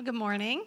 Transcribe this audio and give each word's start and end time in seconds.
Well, 0.00 0.06
good 0.06 0.14
morning. 0.14 0.62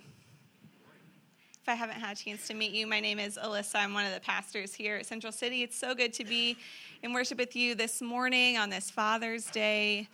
If 1.59 1.67
I 1.67 1.73
haven't 1.73 1.95
had 1.95 2.15
a 2.15 2.19
chance 2.23 2.45
to 2.49 2.53
meet 2.53 2.71
you, 2.71 2.85
my 2.85 2.99
name 2.99 3.17
is 3.17 3.35
Allyssa. 3.35 3.77
I'm 3.77 3.95
one 3.95 4.05
of 4.05 4.13
the 4.13 4.19
pastors 4.19 4.75
here 4.75 4.97
at 4.97 5.07
Central 5.07 5.31
City. 5.33 5.63
It's 5.63 5.75
so 5.75 5.95
good 5.95 6.13
to 6.13 6.23
be 6.23 6.55
in 7.01 7.13
worship 7.13 7.39
with 7.39 7.55
you 7.55 7.73
this 7.73 7.99
morning 7.99 8.59
on 8.59 8.69
this 8.69 8.91
Father's 8.91 9.47
Day 9.47 10.07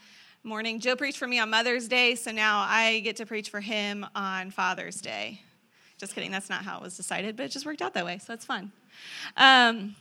morning. 0.46 0.80
Joe 0.80 0.96
preached 0.96 1.18
for 1.18 1.28
me 1.28 1.38
on 1.38 1.50
Mother's 1.50 1.90
Day, 1.90 2.16
so 2.16 2.32
now 2.32 2.60
I 2.60 3.02
get 3.02 3.18
to 3.18 3.26
preach 3.26 3.50
for 3.50 3.60
him 3.60 4.06
on 4.16 4.52
Father's 4.52 5.02
Day. 5.02 5.42
Just 5.98 6.16
kidding, 6.16 6.32
that's 6.32 6.50
not 6.50 6.64
how 6.64 6.78
it 6.78 6.84
was 6.84 6.96
decided, 6.96 7.36
but 7.36 7.48
it 7.48 7.50
just 7.50 7.66
worked 7.66 7.82
out 7.82 7.94
that 7.96 8.06
way, 8.06 8.20
so 8.20 8.34
it's 8.34 8.46
fun. 8.46 8.72
Um, 9.36 9.98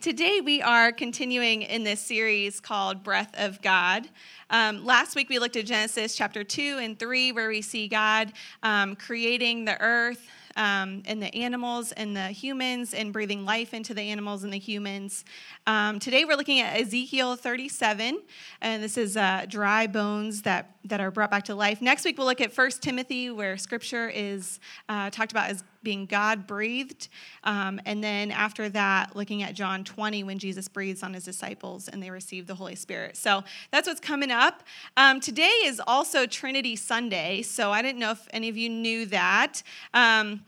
Today, 0.00 0.40
we 0.40 0.62
are 0.62 0.92
continuing 0.92 1.62
in 1.62 1.82
this 1.82 2.00
series 2.00 2.60
called 2.60 3.02
Breath 3.02 3.34
of 3.36 3.60
God. 3.60 4.08
Um, 4.48 4.86
last 4.86 5.16
week, 5.16 5.28
we 5.28 5.40
looked 5.40 5.56
at 5.56 5.66
Genesis 5.66 6.14
chapter 6.14 6.44
2 6.44 6.78
and 6.80 6.96
3, 6.96 7.32
where 7.32 7.48
we 7.48 7.60
see 7.62 7.88
God 7.88 8.32
um, 8.62 8.94
creating 8.94 9.64
the 9.64 9.76
earth 9.80 10.24
um, 10.54 11.02
and 11.04 11.20
the 11.20 11.34
animals 11.34 11.90
and 11.90 12.16
the 12.16 12.28
humans 12.28 12.94
and 12.94 13.12
breathing 13.12 13.44
life 13.44 13.74
into 13.74 13.92
the 13.92 14.02
animals 14.02 14.44
and 14.44 14.52
the 14.52 14.58
humans. 14.58 15.24
Um, 15.66 15.98
today, 15.98 16.24
we're 16.24 16.36
looking 16.36 16.60
at 16.60 16.80
Ezekiel 16.80 17.34
37, 17.34 18.22
and 18.60 18.82
this 18.82 18.96
is 18.96 19.16
uh, 19.16 19.46
dry 19.48 19.88
bones 19.88 20.42
that, 20.42 20.76
that 20.84 21.00
are 21.00 21.10
brought 21.10 21.32
back 21.32 21.44
to 21.46 21.56
life. 21.56 21.82
Next 21.82 22.04
week, 22.04 22.18
we'll 22.18 22.28
look 22.28 22.40
at 22.40 22.56
1 22.56 22.70
Timothy, 22.80 23.30
where 23.30 23.56
scripture 23.56 24.08
is 24.08 24.60
uh, 24.88 25.10
talked 25.10 25.32
about 25.32 25.50
as 25.50 25.64
being 25.82 26.06
God 26.06 26.46
breathed. 26.46 27.08
Um, 27.44 27.80
and 27.84 28.02
then 28.02 28.30
after 28.30 28.68
that, 28.70 29.14
looking 29.16 29.42
at 29.42 29.54
John 29.54 29.84
20 29.84 30.24
when 30.24 30.38
Jesus 30.38 30.68
breathes 30.68 31.02
on 31.02 31.14
his 31.14 31.24
disciples 31.24 31.88
and 31.88 32.02
they 32.02 32.10
receive 32.10 32.46
the 32.46 32.54
Holy 32.54 32.74
Spirit. 32.74 33.16
So 33.16 33.44
that's 33.70 33.86
what's 33.88 34.00
coming 34.00 34.30
up. 34.30 34.62
Um, 34.96 35.20
today 35.20 35.44
is 35.64 35.80
also 35.86 36.26
Trinity 36.26 36.76
Sunday. 36.76 37.42
So 37.42 37.70
I 37.70 37.82
didn't 37.82 37.98
know 37.98 38.12
if 38.12 38.28
any 38.32 38.48
of 38.48 38.56
you 38.56 38.68
knew 38.68 39.06
that. 39.06 39.62
Um, 39.94 40.42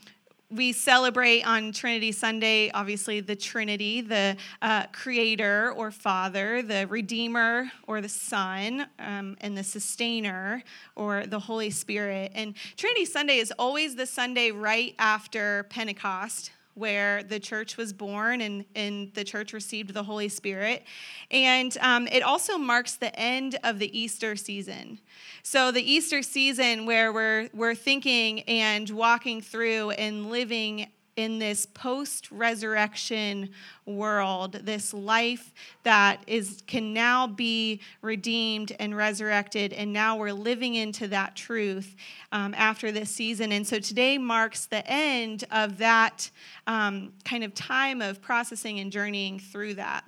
we 0.50 0.72
celebrate 0.72 1.42
on 1.42 1.72
Trinity 1.72 2.12
Sunday, 2.12 2.70
obviously, 2.72 3.20
the 3.20 3.36
Trinity, 3.36 4.00
the 4.00 4.36
uh, 4.60 4.86
Creator 4.92 5.72
or 5.76 5.90
Father, 5.90 6.62
the 6.62 6.86
Redeemer 6.88 7.70
or 7.86 8.00
the 8.00 8.08
Son, 8.08 8.86
um, 8.98 9.36
and 9.40 9.56
the 9.56 9.62
Sustainer 9.62 10.62
or 10.96 11.24
the 11.26 11.38
Holy 11.38 11.70
Spirit. 11.70 12.32
And 12.34 12.54
Trinity 12.76 13.04
Sunday 13.04 13.36
is 13.36 13.52
always 13.58 13.94
the 13.94 14.06
Sunday 14.06 14.50
right 14.50 14.94
after 14.98 15.64
Pentecost 15.70 16.50
where 16.80 17.22
the 17.22 17.38
church 17.38 17.76
was 17.76 17.92
born 17.92 18.40
and, 18.40 18.64
and 18.74 19.14
the 19.14 19.22
church 19.22 19.52
received 19.52 19.94
the 19.94 20.02
Holy 20.02 20.28
Spirit. 20.28 20.84
And 21.30 21.76
um, 21.80 22.08
it 22.08 22.22
also 22.22 22.58
marks 22.58 22.96
the 22.96 23.14
end 23.16 23.58
of 23.62 23.78
the 23.78 23.96
Easter 23.96 24.34
season. 24.34 24.98
So, 25.42 25.70
the 25.70 25.82
Easter 25.82 26.22
season 26.22 26.86
where 26.86 27.12
we're, 27.12 27.48
we're 27.54 27.74
thinking 27.74 28.40
and 28.40 28.88
walking 28.90 29.40
through 29.40 29.90
and 29.90 30.30
living 30.30 30.90
in 31.20 31.38
this 31.38 31.66
post 31.66 32.30
resurrection 32.30 33.50
world, 33.86 34.52
this 34.52 34.94
life 34.94 35.52
that 35.82 36.22
is 36.26 36.62
can 36.66 36.92
now 36.92 37.26
be 37.26 37.80
redeemed 38.02 38.74
and 38.78 38.96
resurrected, 38.96 39.72
and 39.72 39.92
now 39.92 40.16
we're 40.16 40.32
living 40.32 40.74
into 40.74 41.08
that 41.08 41.36
truth 41.36 41.94
um, 42.32 42.54
after 42.56 42.90
this 42.90 43.10
season. 43.10 43.52
And 43.52 43.66
so 43.66 43.78
today 43.78 44.18
marks 44.18 44.66
the 44.66 44.86
end 44.86 45.44
of 45.50 45.78
that 45.78 46.30
um, 46.66 47.12
kind 47.24 47.44
of 47.44 47.54
time 47.54 48.00
of 48.00 48.20
processing 48.20 48.80
and 48.80 48.90
journeying 48.90 49.38
through 49.38 49.74
that. 49.74 50.04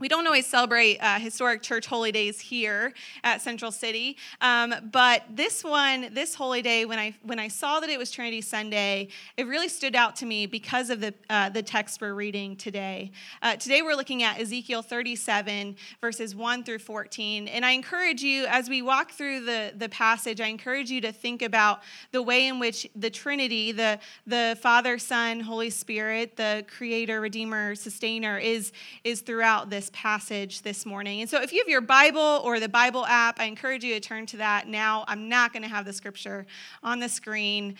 We 0.00 0.06
don't 0.06 0.24
always 0.28 0.46
celebrate 0.46 0.98
uh, 0.98 1.18
historic 1.18 1.60
church 1.60 1.86
holy 1.86 2.12
days 2.12 2.38
here 2.38 2.92
at 3.24 3.42
Central 3.42 3.72
City, 3.72 4.16
um, 4.40 4.72
but 4.92 5.24
this 5.28 5.64
one, 5.64 6.14
this 6.14 6.36
holy 6.36 6.62
day, 6.62 6.84
when 6.84 7.00
I 7.00 7.16
when 7.22 7.40
I 7.40 7.48
saw 7.48 7.80
that 7.80 7.90
it 7.90 7.98
was 7.98 8.12
Trinity 8.12 8.40
Sunday, 8.40 9.08
it 9.36 9.48
really 9.48 9.66
stood 9.68 9.96
out 9.96 10.14
to 10.16 10.26
me 10.26 10.46
because 10.46 10.90
of 10.90 11.00
the 11.00 11.14
uh, 11.28 11.48
the 11.48 11.64
text 11.64 12.00
we're 12.00 12.14
reading 12.14 12.54
today. 12.54 13.10
Uh, 13.42 13.56
today 13.56 13.82
we're 13.82 13.96
looking 13.96 14.22
at 14.22 14.40
Ezekiel 14.40 14.82
37 14.82 15.74
verses 16.00 16.32
1 16.32 16.62
through 16.62 16.78
14, 16.78 17.48
and 17.48 17.66
I 17.66 17.72
encourage 17.72 18.22
you 18.22 18.46
as 18.46 18.68
we 18.68 18.82
walk 18.82 19.10
through 19.10 19.46
the 19.46 19.72
the 19.76 19.88
passage, 19.88 20.40
I 20.40 20.46
encourage 20.46 20.92
you 20.92 21.00
to 21.00 21.10
think 21.10 21.42
about 21.42 21.82
the 22.12 22.22
way 22.22 22.46
in 22.46 22.60
which 22.60 22.86
the 22.94 23.10
Trinity, 23.10 23.72
the 23.72 23.98
the 24.28 24.56
Father, 24.62 24.96
Son, 24.96 25.40
Holy 25.40 25.70
Spirit, 25.70 26.36
the 26.36 26.64
Creator, 26.68 27.20
Redeemer, 27.20 27.74
Sustainer, 27.74 28.38
is 28.38 28.70
is 29.02 29.22
throughout 29.22 29.70
this 29.70 29.87
passage 29.90 30.62
this 30.62 30.86
morning. 30.86 31.20
And 31.20 31.30
so 31.30 31.42
if 31.42 31.52
you 31.52 31.58
have 31.60 31.68
your 31.68 31.80
Bible 31.80 32.40
or 32.44 32.60
the 32.60 32.68
Bible 32.68 33.04
app, 33.06 33.40
I 33.40 33.44
encourage 33.44 33.84
you 33.84 33.94
to 33.94 34.00
turn 34.00 34.26
to 34.26 34.38
that 34.38 34.68
now. 34.68 35.04
I'm 35.08 35.28
not 35.28 35.52
going 35.52 35.62
to 35.62 35.68
have 35.68 35.84
the 35.84 35.92
scripture 35.92 36.46
on 36.82 36.98
the 36.98 37.08
screen. 37.08 37.76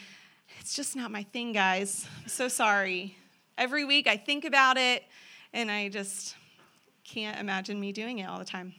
It's 0.60 0.74
just 0.74 0.96
not 0.96 1.10
my 1.10 1.22
thing, 1.22 1.52
guys. 1.52 2.06
I'm 2.22 2.28
so 2.28 2.48
sorry. 2.48 3.16
Every 3.56 3.84
week 3.84 4.06
I 4.06 4.16
think 4.16 4.44
about 4.44 4.76
it 4.76 5.04
and 5.52 5.70
I 5.70 5.88
just 5.88 6.34
can't 7.04 7.38
imagine 7.41 7.80
me 7.80 7.92
doing 7.92 8.19
it 8.19 8.25
all 8.25 8.38
the 8.38 8.44
time. 8.44 8.75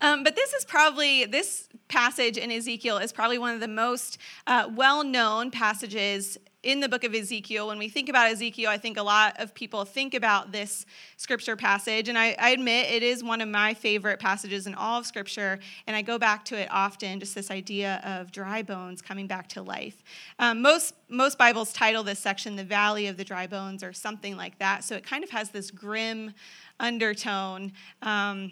Um, 0.00 0.22
but 0.22 0.36
this 0.36 0.52
is 0.52 0.64
probably, 0.64 1.24
this 1.24 1.68
passage 1.88 2.36
in 2.36 2.50
Ezekiel 2.50 2.98
is 2.98 3.12
probably 3.12 3.38
one 3.38 3.54
of 3.54 3.60
the 3.60 3.68
most 3.68 4.18
uh, 4.46 4.68
well 4.74 5.02
known 5.02 5.50
passages 5.50 6.38
in 6.66 6.80
the 6.80 6.88
book 6.88 7.04
of 7.04 7.14
Ezekiel. 7.14 7.68
When 7.68 7.78
we 7.78 7.88
think 7.88 8.08
about 8.08 8.28
Ezekiel, 8.28 8.68
I 8.68 8.76
think 8.76 8.96
a 8.96 9.02
lot 9.02 9.40
of 9.40 9.54
people 9.54 9.84
think 9.84 10.14
about 10.14 10.50
this 10.50 10.84
scripture 11.16 11.54
passage. 11.54 12.08
And 12.08 12.18
I, 12.18 12.34
I, 12.40 12.50
admit 12.50 12.90
it 12.90 13.04
is 13.04 13.22
one 13.22 13.40
of 13.40 13.48
my 13.48 13.72
favorite 13.72 14.18
passages 14.18 14.66
in 14.66 14.74
all 14.74 14.98
of 14.98 15.06
scripture. 15.06 15.60
And 15.86 15.94
I 15.94 16.02
go 16.02 16.18
back 16.18 16.44
to 16.46 16.58
it 16.58 16.68
often, 16.72 17.20
just 17.20 17.36
this 17.36 17.52
idea 17.52 18.00
of 18.04 18.32
dry 18.32 18.62
bones 18.62 19.00
coming 19.00 19.28
back 19.28 19.46
to 19.50 19.62
life. 19.62 20.02
Um, 20.40 20.60
most, 20.60 20.94
most 21.08 21.38
Bibles 21.38 21.72
title 21.72 22.02
this 22.02 22.18
section 22.18 22.56
The 22.56 22.64
Valley 22.64 23.06
of 23.06 23.16
the 23.16 23.24
Dry 23.24 23.46
Bones 23.46 23.84
or 23.84 23.92
something 23.92 24.36
like 24.36 24.58
that. 24.58 24.82
So 24.82 24.96
it 24.96 25.06
kind 25.06 25.22
of 25.22 25.30
has 25.30 25.50
this 25.50 25.70
grim 25.70 26.32
undertone. 26.80 27.74
Um, 28.02 28.50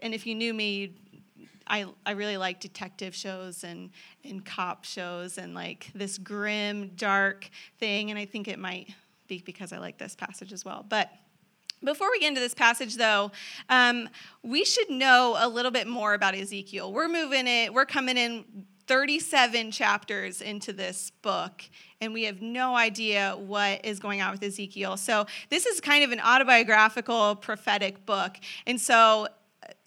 and 0.00 0.12
if 0.12 0.26
you 0.26 0.34
knew 0.34 0.52
me, 0.52 0.96
I, 1.70 1.86
I 2.04 2.10
really 2.12 2.36
like 2.36 2.60
detective 2.60 3.14
shows 3.14 3.62
and, 3.62 3.90
and 4.24 4.44
cop 4.44 4.84
shows 4.84 5.38
and 5.38 5.54
like 5.54 5.90
this 5.94 6.18
grim, 6.18 6.90
dark 6.96 7.48
thing. 7.78 8.10
And 8.10 8.18
I 8.18 8.26
think 8.26 8.48
it 8.48 8.58
might 8.58 8.90
be 9.28 9.40
because 9.46 9.72
I 9.72 9.78
like 9.78 9.96
this 9.96 10.16
passage 10.16 10.52
as 10.52 10.64
well. 10.64 10.84
But 10.86 11.10
before 11.82 12.10
we 12.10 12.18
get 12.18 12.28
into 12.28 12.40
this 12.40 12.54
passage, 12.54 12.96
though, 12.96 13.30
um, 13.68 14.08
we 14.42 14.64
should 14.64 14.90
know 14.90 15.36
a 15.38 15.48
little 15.48 15.70
bit 15.70 15.86
more 15.86 16.12
about 16.12 16.34
Ezekiel. 16.34 16.92
We're 16.92 17.08
moving 17.08 17.46
it, 17.46 17.72
we're 17.72 17.86
coming 17.86 18.18
in 18.18 18.44
37 18.86 19.70
chapters 19.70 20.42
into 20.42 20.72
this 20.72 21.12
book, 21.22 21.62
and 22.00 22.12
we 22.12 22.24
have 22.24 22.42
no 22.42 22.74
idea 22.74 23.36
what 23.38 23.84
is 23.84 24.00
going 24.00 24.20
on 24.20 24.32
with 24.32 24.42
Ezekiel. 24.42 24.96
So, 24.96 25.26
this 25.48 25.64
is 25.64 25.80
kind 25.80 26.02
of 26.02 26.10
an 26.10 26.20
autobiographical, 26.20 27.36
prophetic 27.36 28.04
book. 28.04 28.36
And 28.66 28.80
so, 28.80 29.28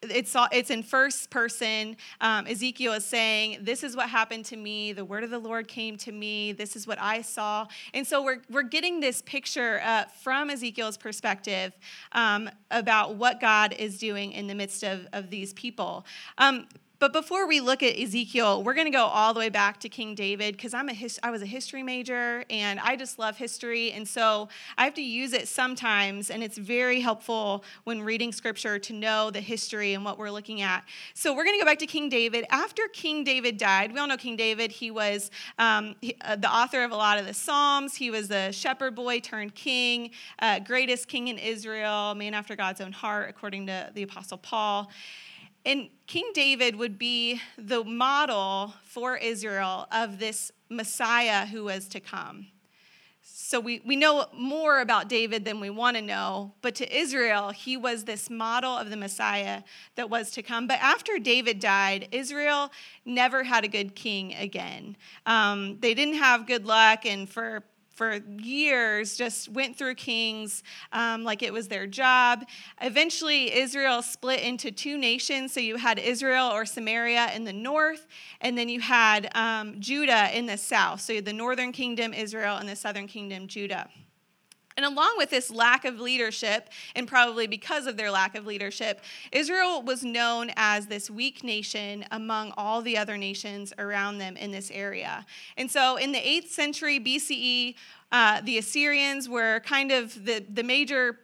it's, 0.09 0.35
it's 0.51 0.69
in 0.69 0.83
first 0.83 1.29
person. 1.29 1.97
Um, 2.21 2.47
Ezekiel 2.47 2.93
is 2.93 3.05
saying, 3.05 3.59
This 3.61 3.83
is 3.83 3.95
what 3.95 4.09
happened 4.09 4.45
to 4.45 4.57
me. 4.57 4.93
The 4.93 5.05
word 5.05 5.23
of 5.23 5.29
the 5.29 5.39
Lord 5.39 5.67
came 5.67 5.97
to 5.97 6.11
me. 6.11 6.51
This 6.51 6.75
is 6.75 6.87
what 6.87 6.99
I 6.99 7.21
saw. 7.21 7.67
And 7.93 8.05
so 8.05 8.23
we're, 8.23 8.41
we're 8.49 8.63
getting 8.63 8.99
this 8.99 9.21
picture 9.21 9.81
uh, 9.83 10.05
from 10.21 10.49
Ezekiel's 10.49 10.97
perspective 10.97 11.73
um, 12.11 12.49
about 12.71 13.15
what 13.15 13.39
God 13.39 13.73
is 13.77 13.97
doing 13.97 14.31
in 14.31 14.47
the 14.47 14.55
midst 14.55 14.83
of, 14.83 15.07
of 15.13 15.29
these 15.29 15.53
people. 15.53 16.05
Um, 16.37 16.67
but 17.03 17.11
before 17.11 17.45
we 17.45 17.59
look 17.59 17.83
at 17.83 17.99
Ezekiel, 17.99 18.63
we're 18.63 18.73
going 18.73 18.87
to 18.87 18.89
go 18.89 19.03
all 19.03 19.33
the 19.33 19.39
way 19.41 19.49
back 19.49 19.77
to 19.81 19.89
King 19.89 20.15
David 20.15 20.55
because 20.55 20.73
I'm 20.73 20.87
a 20.87 20.93
his, 20.93 21.19
I 21.21 21.31
was 21.31 21.41
a 21.41 21.45
history 21.45 21.83
major 21.83 22.45
and 22.49 22.79
I 22.79 22.95
just 22.95 23.19
love 23.19 23.35
history, 23.35 23.91
and 23.91 24.07
so 24.07 24.47
I 24.77 24.85
have 24.85 24.93
to 24.93 25.01
use 25.01 25.33
it 25.33 25.49
sometimes, 25.49 26.29
and 26.29 26.41
it's 26.41 26.57
very 26.57 27.01
helpful 27.01 27.65
when 27.83 28.01
reading 28.01 28.31
scripture 28.31 28.79
to 28.79 28.93
know 28.93 29.31
the 29.31 29.41
history 29.41 29.93
and 29.95 30.05
what 30.05 30.17
we're 30.17 30.31
looking 30.31 30.61
at. 30.61 30.85
So 31.13 31.35
we're 31.35 31.43
going 31.43 31.59
to 31.59 31.65
go 31.65 31.69
back 31.69 31.79
to 31.79 31.85
King 31.85 32.07
David. 32.07 32.45
After 32.49 32.83
King 32.93 33.25
David 33.25 33.57
died, 33.57 33.91
we 33.91 33.99
all 33.99 34.07
know 34.07 34.15
King 34.15 34.37
David. 34.37 34.71
He 34.71 34.89
was 34.89 35.29
um, 35.59 35.95
he, 35.99 36.15
uh, 36.21 36.37
the 36.37 36.49
author 36.49 36.85
of 36.85 36.91
a 36.91 36.95
lot 36.95 37.19
of 37.19 37.25
the 37.25 37.33
Psalms. 37.33 37.95
He 37.95 38.11
was 38.11 38.29
the 38.29 38.53
shepherd 38.53 38.95
boy 38.95 39.19
turned 39.19 39.55
king, 39.55 40.11
uh, 40.39 40.59
greatest 40.59 41.09
king 41.09 41.27
in 41.27 41.37
Israel, 41.37 42.15
man 42.15 42.33
after 42.33 42.55
God's 42.55 42.79
own 42.79 42.93
heart, 42.93 43.29
according 43.29 43.67
to 43.67 43.91
the 43.93 44.03
Apostle 44.03 44.37
Paul. 44.37 44.89
And 45.65 45.89
King 46.07 46.31
David 46.33 46.75
would 46.75 46.99
be 46.99 47.41
the 47.57 47.83
model 47.83 48.73
for 48.83 49.15
Israel 49.15 49.87
of 49.91 50.19
this 50.19 50.51
Messiah 50.69 51.45
who 51.45 51.63
was 51.65 51.87
to 51.89 51.99
come. 51.99 52.47
So 53.25 53.59
we, 53.61 53.81
we 53.85 53.95
know 53.95 54.25
more 54.33 54.81
about 54.81 55.07
David 55.07 55.45
than 55.45 55.61
we 55.61 55.69
want 55.69 55.95
to 55.95 56.01
know, 56.01 56.53
but 56.61 56.75
to 56.75 56.97
Israel, 56.97 57.51
he 57.51 57.77
was 57.77 58.03
this 58.03 58.29
model 58.29 58.75
of 58.75 58.89
the 58.89 58.97
Messiah 58.97 59.63
that 59.95 60.09
was 60.09 60.31
to 60.31 60.41
come. 60.41 60.67
But 60.67 60.79
after 60.81 61.19
David 61.19 61.59
died, 61.59 62.09
Israel 62.11 62.69
never 63.05 63.43
had 63.43 63.63
a 63.63 63.69
good 63.69 63.95
king 63.95 64.33
again. 64.33 64.97
Um, 65.25 65.77
they 65.79 65.93
didn't 65.93 66.15
have 66.15 66.45
good 66.45 66.65
luck, 66.65 67.05
and 67.05 67.29
for 67.29 67.63
for 67.93 68.15
years 68.39 69.15
just 69.15 69.49
went 69.49 69.77
through 69.77 69.95
kings 69.95 70.63
um, 70.91 71.23
like 71.23 71.43
it 71.43 71.53
was 71.53 71.67
their 71.67 71.87
job. 71.87 72.45
Eventually, 72.81 73.53
Israel 73.53 74.01
split 74.01 74.41
into 74.41 74.71
two 74.71 74.97
nations. 74.97 75.53
So 75.53 75.59
you 75.59 75.77
had 75.77 75.99
Israel 75.99 76.51
or 76.51 76.65
Samaria 76.65 77.31
in 77.35 77.43
the 77.43 77.53
north, 77.53 78.07
and 78.41 78.57
then 78.57 78.69
you 78.69 78.81
had 78.81 79.29
um, 79.35 79.79
Judah 79.79 80.35
in 80.35 80.45
the 80.45 80.57
south. 80.57 81.01
So 81.01 81.21
the 81.21 81.33
northern 81.33 81.71
kingdom, 81.71 82.13
Israel, 82.13 82.57
and 82.57 82.67
the 82.67 82.75
southern 82.75 83.07
kingdom, 83.07 83.47
Judah. 83.47 83.87
And 84.77 84.85
along 84.85 85.15
with 85.17 85.29
this 85.29 85.51
lack 85.51 85.85
of 85.85 85.99
leadership, 85.99 86.69
and 86.95 87.07
probably 87.07 87.47
because 87.47 87.87
of 87.87 87.97
their 87.97 88.11
lack 88.11 88.35
of 88.35 88.45
leadership, 88.45 89.01
Israel 89.31 89.81
was 89.81 90.03
known 90.03 90.51
as 90.55 90.87
this 90.87 91.09
weak 91.09 91.43
nation 91.43 92.05
among 92.11 92.53
all 92.57 92.81
the 92.81 92.97
other 92.97 93.17
nations 93.17 93.73
around 93.77 94.17
them 94.17 94.37
in 94.37 94.51
this 94.51 94.71
area. 94.71 95.25
And 95.57 95.69
so 95.69 95.97
in 95.97 96.11
the 96.11 96.19
8th 96.19 96.47
century 96.47 96.99
BCE, 96.99 97.75
uh, 98.11 98.41
the 98.41 98.59
Assyrians 98.59 99.27
were 99.27 99.59
kind 99.61 99.91
of 99.91 100.25
the, 100.25 100.45
the 100.47 100.63
major 100.63 101.19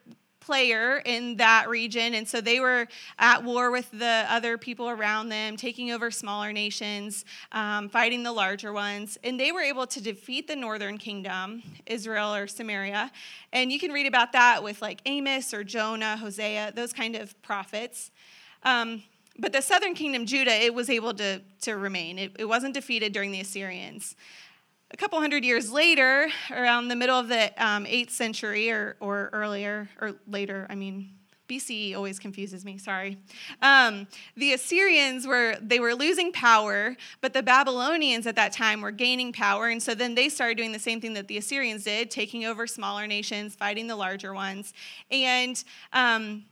player 0.49 0.99
in 1.05 1.35
that 1.35 1.69
region. 1.69 2.15
And 2.15 2.27
so 2.27 2.41
they 2.41 2.59
were 2.59 2.87
at 3.19 3.43
war 3.43 3.69
with 3.69 3.87
the 3.91 4.25
other 4.27 4.57
people 4.57 4.89
around 4.89 5.29
them, 5.29 5.55
taking 5.55 5.91
over 5.91 6.09
smaller 6.09 6.51
nations, 6.51 7.23
um, 7.51 7.87
fighting 7.87 8.23
the 8.23 8.31
larger 8.31 8.73
ones. 8.73 9.15
And 9.23 9.39
they 9.39 9.51
were 9.51 9.61
able 9.61 9.85
to 9.85 10.01
defeat 10.01 10.47
the 10.47 10.55
northern 10.55 10.97
kingdom, 10.97 11.61
Israel 11.85 12.33
or 12.33 12.47
Samaria. 12.47 13.11
And 13.53 13.71
you 13.71 13.77
can 13.77 13.91
read 13.91 14.07
about 14.07 14.31
that 14.31 14.63
with 14.63 14.81
like 14.81 15.01
Amos 15.05 15.53
or 15.53 15.63
Jonah, 15.63 16.17
Hosea, 16.17 16.73
those 16.75 16.93
kind 16.93 17.15
of 17.15 17.39
prophets. 17.43 18.09
Um, 18.63 19.03
but 19.37 19.53
the 19.53 19.61
southern 19.61 19.93
kingdom, 19.93 20.25
Judah, 20.25 20.65
it 20.65 20.73
was 20.73 20.89
able 20.89 21.13
to, 21.13 21.41
to 21.61 21.77
remain. 21.77 22.17
It, 22.17 22.31
it 22.39 22.45
wasn't 22.45 22.73
defeated 22.73 23.13
during 23.13 23.31
the 23.31 23.41
Assyrians 23.41 24.15
a 24.91 24.97
couple 24.97 25.19
hundred 25.19 25.45
years 25.45 25.71
later, 25.71 26.29
around 26.51 26.87
the 26.87 26.95
middle 26.95 27.17
of 27.17 27.27
the 27.27 27.51
um, 27.63 27.85
8th 27.85 28.09
century 28.09 28.71
or, 28.71 28.97
or 28.99 29.29
earlier, 29.33 29.87
or 30.01 30.15
later, 30.27 30.65
I 30.69 30.75
mean, 30.75 31.11
BCE 31.47 31.95
always 31.95 32.19
confuses 32.19 32.63
me, 32.63 32.77
sorry. 32.77 33.17
Um, 33.61 34.07
the 34.37 34.53
Assyrians 34.53 35.25
were, 35.25 35.55
they 35.61 35.79
were 35.79 35.95
losing 35.95 36.31
power, 36.31 36.95
but 37.21 37.33
the 37.33 37.41
Babylonians 37.41 38.27
at 38.27 38.35
that 38.35 38.53
time 38.53 38.81
were 38.81 38.91
gaining 38.91 39.33
power. 39.33 39.67
And 39.67 39.81
so 39.81 39.95
then 39.95 40.13
they 40.13 40.29
started 40.29 40.57
doing 40.57 40.71
the 40.71 40.79
same 40.79 41.01
thing 41.01 41.13
that 41.15 41.27
the 41.27 41.37
Assyrians 41.37 41.83
did, 41.83 42.11
taking 42.11 42.45
over 42.45 42.67
smaller 42.67 43.07
nations, 43.07 43.55
fighting 43.55 43.87
the 43.87 43.95
larger 43.95 44.33
ones. 44.33 44.73
And 45.09 45.61
um, 45.91 46.45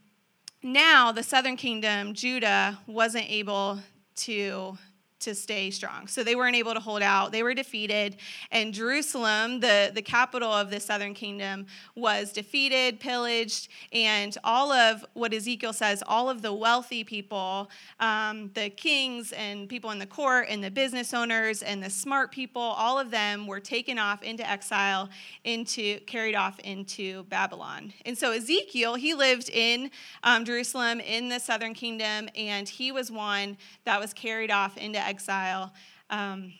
now 0.63 1.11
the 1.11 1.23
southern 1.23 1.57
kingdom, 1.57 2.15
Judah, 2.15 2.79
wasn't 2.87 3.29
able 3.29 3.79
to 4.17 4.77
to 5.19 5.33
stay 5.33 5.71
strong. 5.71 6.07
So 6.07 6.23
they 6.23 6.35
weren't 6.35 6.55
able 6.55 6.73
to 6.73 6.79
hold 6.79 7.01
out. 7.01 7.31
They 7.31 7.41
were 7.41 7.53
defeated. 7.53 8.17
And 8.51 8.73
Jerusalem, 8.73 9.59
the, 9.59 9.91
the 9.93 10.01
capital 10.01 10.51
of 10.51 10.69
the 10.69 10.79
southern 10.79 11.13
kingdom, 11.13 11.65
was 11.95 12.31
defeated, 12.31 12.99
pillaged, 12.99 13.69
and 13.91 14.37
all 14.43 14.71
of 14.71 15.03
what 15.13 15.33
Ezekiel 15.33 15.73
says, 15.73 16.03
all 16.07 16.29
of 16.29 16.41
the 16.41 16.53
wealthy 16.53 17.03
people, 17.03 17.69
um, 17.99 18.51
the 18.53 18.69
kings 18.69 19.31
and 19.31 19.67
people 19.67 19.89
in 19.91 19.99
the 19.99 20.05
court, 20.05 20.47
and 20.49 20.63
the 20.63 20.69
business 20.71 21.13
owners, 21.13 21.63
and 21.63 21.81
the 21.81 21.89
smart 21.89 22.31
people, 22.31 22.61
all 22.61 22.99
of 22.99 23.09
them 23.09 23.47
were 23.47 23.59
taken 23.59 23.97
off 23.97 24.21
into 24.21 24.47
exile, 24.47 25.09
into 25.43 25.99
carried 26.01 26.35
off 26.35 26.59
into 26.59 27.23
Babylon. 27.23 27.91
And 28.05 28.17
so 28.17 28.31
Ezekiel, 28.31 28.95
he 28.95 29.13
lived 29.13 29.49
in 29.49 29.89
um, 30.23 30.45
Jerusalem 30.45 30.99
in 30.99 31.29
the 31.29 31.39
southern 31.39 31.73
kingdom, 31.73 32.29
and 32.35 32.69
he 32.69 32.91
was 32.91 33.11
one 33.11 33.57
that 33.85 33.99
was 33.99 34.13
carried 34.13 34.51
off 34.51 34.77
into 34.77 35.06
exile 35.07 35.73
um, 36.09 36.53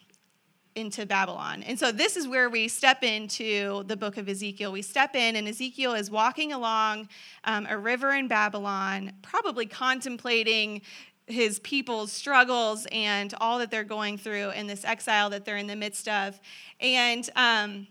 into 0.75 1.05
Babylon. 1.05 1.63
And 1.63 1.77
so 1.77 1.91
this 1.91 2.15
is 2.15 2.27
where 2.27 2.49
we 2.49 2.67
step 2.67 3.03
into 3.03 3.83
the 3.83 3.97
book 3.97 4.17
of 4.17 4.29
Ezekiel. 4.29 4.71
We 4.71 4.83
step 4.83 5.15
in, 5.15 5.35
and 5.35 5.47
Ezekiel 5.47 5.95
is 5.95 6.11
walking 6.11 6.53
along 6.53 7.09
um, 7.44 7.65
a 7.69 7.77
river 7.77 8.11
in 8.11 8.27
Babylon, 8.27 9.11
probably 9.23 9.65
contemplating 9.65 10.81
his 11.25 11.59
people's 11.59 12.11
struggles 12.11 12.88
and 12.91 13.33
all 13.41 13.59
that 13.59 13.69
they're 13.69 13.83
going 13.83 14.17
through 14.17 14.51
in 14.51 14.67
this 14.67 14.85
exile 14.85 15.29
that 15.31 15.45
they're 15.45 15.57
in 15.57 15.67
the 15.67 15.75
midst 15.75 16.07
of. 16.07 16.39
And 16.79 17.29
um, 17.35 17.88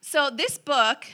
so 0.00 0.30
this 0.30 0.58
book 0.58 1.06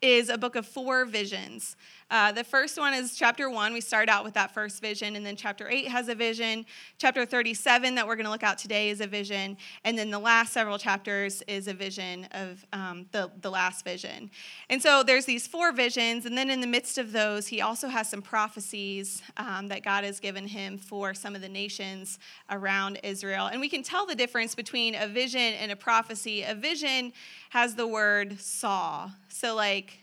is 0.00 0.28
a 0.28 0.38
book 0.38 0.56
of 0.56 0.66
four 0.66 1.04
visions. 1.04 1.76
Uh, 2.10 2.32
the 2.32 2.44
first 2.44 2.78
one 2.78 2.94
is 2.94 3.14
chapter 3.14 3.50
one. 3.50 3.74
We 3.74 3.82
start 3.82 4.08
out 4.08 4.24
with 4.24 4.32
that 4.34 4.54
first 4.54 4.80
vision, 4.80 5.14
and 5.14 5.26
then 5.26 5.36
chapter 5.36 5.68
eight 5.68 5.88
has 5.88 6.08
a 6.08 6.14
vision. 6.14 6.64
Chapter 6.96 7.26
37 7.26 7.94
that 7.96 8.06
we're 8.06 8.16
going 8.16 8.24
to 8.24 8.30
look 8.30 8.42
at 8.42 8.56
today 8.56 8.88
is 8.88 9.02
a 9.02 9.06
vision, 9.06 9.58
and 9.84 9.98
then 9.98 10.10
the 10.10 10.18
last 10.18 10.54
several 10.54 10.78
chapters 10.78 11.42
is 11.46 11.68
a 11.68 11.74
vision 11.74 12.26
of 12.32 12.64
um, 12.72 13.04
the, 13.12 13.30
the 13.42 13.50
last 13.50 13.84
vision. 13.84 14.30
And 14.70 14.82
so 14.82 15.02
there's 15.02 15.26
these 15.26 15.46
four 15.46 15.70
visions, 15.70 16.24
and 16.24 16.36
then 16.36 16.48
in 16.48 16.62
the 16.62 16.66
midst 16.66 16.96
of 16.96 17.12
those, 17.12 17.46
he 17.46 17.60
also 17.60 17.88
has 17.88 18.08
some 18.08 18.22
prophecies 18.22 19.22
um, 19.36 19.68
that 19.68 19.82
God 19.82 20.04
has 20.04 20.18
given 20.18 20.46
him 20.46 20.78
for 20.78 21.12
some 21.12 21.34
of 21.34 21.42
the 21.42 21.48
nations 21.48 22.18
around 22.48 23.00
Israel. 23.02 23.46
And 23.46 23.60
we 23.60 23.68
can 23.68 23.82
tell 23.82 24.06
the 24.06 24.14
difference 24.14 24.54
between 24.54 24.94
a 24.94 25.06
vision 25.06 25.40
and 25.40 25.70
a 25.70 25.76
prophecy. 25.76 26.42
A 26.42 26.54
vision 26.54 27.12
has 27.50 27.74
the 27.74 27.86
word 27.86 28.40
saw. 28.40 29.10
So, 29.28 29.54
like, 29.54 29.98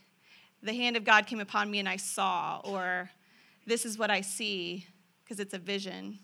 the 0.66 0.74
hand 0.74 0.96
of 0.96 1.04
God 1.04 1.26
came 1.26 1.40
upon 1.40 1.70
me 1.70 1.78
and 1.78 1.88
I 1.88 1.96
saw, 1.96 2.60
or 2.64 3.10
this 3.66 3.86
is 3.86 3.96
what 3.96 4.10
I 4.10 4.20
see, 4.20 4.86
because 5.24 5.40
it's 5.40 5.54
a 5.54 5.58
vision. 5.58 6.18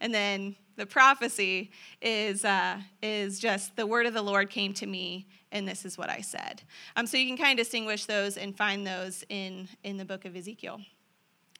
And 0.00 0.14
then 0.14 0.56
the 0.76 0.86
prophecy 0.86 1.72
is, 2.00 2.44
uh, 2.44 2.78
is 3.02 3.40
just 3.40 3.76
the 3.76 3.86
word 3.86 4.06
of 4.06 4.14
the 4.14 4.22
Lord 4.22 4.48
came 4.48 4.72
to 4.74 4.86
me, 4.86 5.26
and 5.50 5.66
this 5.66 5.84
is 5.84 5.98
what 5.98 6.08
I 6.08 6.20
said. 6.20 6.62
Um, 6.96 7.06
so 7.06 7.16
you 7.16 7.26
can 7.26 7.36
kind 7.36 7.58
of 7.58 7.64
distinguish 7.64 8.06
those 8.06 8.36
and 8.36 8.56
find 8.56 8.86
those 8.86 9.24
in, 9.28 9.68
in 9.82 9.96
the 9.96 10.04
book 10.04 10.24
of 10.24 10.36
Ezekiel. 10.36 10.80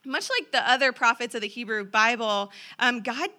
Much 0.04 0.28
like 0.38 0.52
the 0.52 0.70
other 0.70 0.92
prophets 0.92 1.34
of 1.34 1.40
the 1.40 1.48
Hebrew 1.48 1.84
Bible, 1.84 2.52
um, 2.78 3.00
God, 3.00 3.30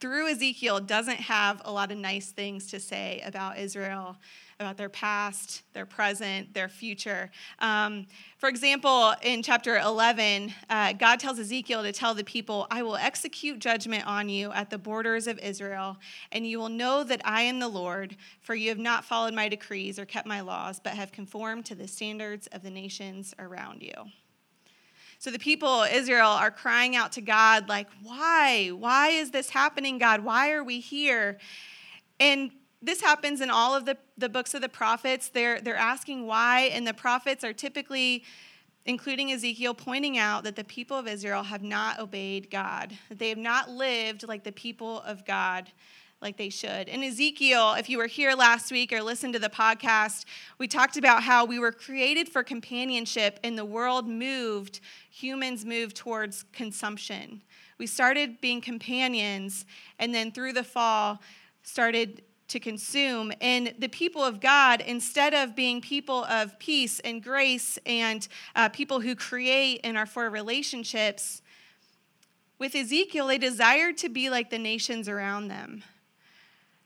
through 0.00 0.32
Ezekiel, 0.32 0.80
doesn't 0.80 1.20
have 1.20 1.62
a 1.64 1.70
lot 1.70 1.92
of 1.92 1.98
nice 1.98 2.32
things 2.32 2.66
to 2.72 2.80
say 2.80 3.22
about 3.24 3.58
Israel 3.58 4.16
about 4.60 4.76
their 4.76 4.90
past, 4.90 5.62
their 5.72 5.86
present, 5.86 6.52
their 6.52 6.68
future. 6.68 7.30
Um, 7.60 8.06
for 8.36 8.48
example, 8.50 9.14
in 9.22 9.42
chapter 9.42 9.78
11, 9.78 10.52
uh, 10.68 10.92
God 10.92 11.18
tells 11.18 11.38
Ezekiel 11.38 11.82
to 11.82 11.92
tell 11.92 12.12
the 12.12 12.22
people, 12.22 12.66
I 12.70 12.82
will 12.82 12.96
execute 12.96 13.58
judgment 13.58 14.06
on 14.06 14.28
you 14.28 14.52
at 14.52 14.68
the 14.68 14.76
borders 14.76 15.26
of 15.26 15.38
Israel, 15.38 15.96
and 16.30 16.46
you 16.46 16.58
will 16.58 16.68
know 16.68 17.02
that 17.04 17.22
I 17.24 17.42
am 17.42 17.58
the 17.58 17.68
Lord, 17.68 18.16
for 18.42 18.54
you 18.54 18.68
have 18.68 18.78
not 18.78 19.02
followed 19.02 19.32
my 19.32 19.48
decrees 19.48 19.98
or 19.98 20.04
kept 20.04 20.26
my 20.26 20.42
laws, 20.42 20.78
but 20.78 20.92
have 20.92 21.10
conformed 21.10 21.64
to 21.66 21.74
the 21.74 21.88
standards 21.88 22.46
of 22.48 22.62
the 22.62 22.70
nations 22.70 23.34
around 23.38 23.82
you. 23.82 23.94
So 25.18 25.30
the 25.30 25.38
people, 25.38 25.84
Israel, 25.90 26.28
are 26.28 26.50
crying 26.50 26.96
out 26.96 27.12
to 27.12 27.22
God, 27.22 27.68
like, 27.68 27.88
why? 28.02 28.68
Why 28.68 29.08
is 29.08 29.30
this 29.30 29.48
happening, 29.48 29.96
God? 29.96 30.20
Why 30.20 30.52
are 30.52 30.64
we 30.64 30.80
here? 30.80 31.38
And 32.18 32.50
this 32.82 33.00
happens 33.00 33.40
in 33.40 33.50
all 33.50 33.74
of 33.74 33.84
the, 33.84 33.96
the 34.16 34.28
books 34.28 34.54
of 34.54 34.62
the 34.62 34.68
prophets. 34.68 35.28
They're, 35.28 35.60
they're 35.60 35.76
asking 35.76 36.26
why, 36.26 36.70
and 36.72 36.86
the 36.86 36.94
prophets 36.94 37.44
are 37.44 37.52
typically, 37.52 38.24
including 38.86 39.32
Ezekiel, 39.32 39.74
pointing 39.74 40.16
out 40.16 40.44
that 40.44 40.56
the 40.56 40.64
people 40.64 40.96
of 40.96 41.06
Israel 41.06 41.42
have 41.42 41.62
not 41.62 41.98
obeyed 41.98 42.50
God, 42.50 42.96
they 43.10 43.28
have 43.28 43.38
not 43.38 43.70
lived 43.70 44.26
like 44.26 44.44
the 44.44 44.52
people 44.52 45.00
of 45.00 45.26
God 45.26 45.70
like 46.22 46.36
they 46.36 46.50
should. 46.50 46.88
And 46.88 47.02
Ezekiel, 47.02 47.74
if 47.78 47.88
you 47.88 47.96
were 47.96 48.06
here 48.06 48.34
last 48.34 48.70
week 48.70 48.92
or 48.92 49.02
listened 49.02 49.32
to 49.32 49.38
the 49.38 49.48
podcast, 49.48 50.26
we 50.58 50.68
talked 50.68 50.98
about 50.98 51.22
how 51.22 51.46
we 51.46 51.58
were 51.58 51.72
created 51.72 52.28
for 52.28 52.42
companionship 52.42 53.40
and 53.42 53.56
the 53.56 53.64
world 53.64 54.06
moved, 54.06 54.80
humans 55.10 55.64
moved 55.64 55.96
towards 55.96 56.44
consumption. 56.52 57.40
We 57.78 57.86
started 57.86 58.42
being 58.42 58.60
companions, 58.60 59.64
and 59.98 60.14
then 60.14 60.30
through 60.30 60.52
the 60.52 60.64
fall, 60.64 61.20
started 61.62 62.22
to 62.50 62.60
consume. 62.60 63.32
And 63.40 63.74
the 63.78 63.88
people 63.88 64.22
of 64.22 64.40
God, 64.40 64.80
instead 64.80 65.34
of 65.34 65.56
being 65.56 65.80
people 65.80 66.24
of 66.24 66.58
peace 66.58 67.00
and 67.00 67.22
grace 67.22 67.78
and 67.86 68.26
uh, 68.54 68.68
people 68.68 69.00
who 69.00 69.16
create 69.16 69.80
and 69.82 69.96
are 69.96 70.06
for 70.06 70.28
relationships, 70.30 71.42
with 72.58 72.74
Ezekiel, 72.74 73.26
they 73.26 73.38
desired 73.38 73.96
to 73.98 74.10
be 74.10 74.28
like 74.28 74.50
the 74.50 74.58
nations 74.58 75.08
around 75.08 75.48
them. 75.48 75.82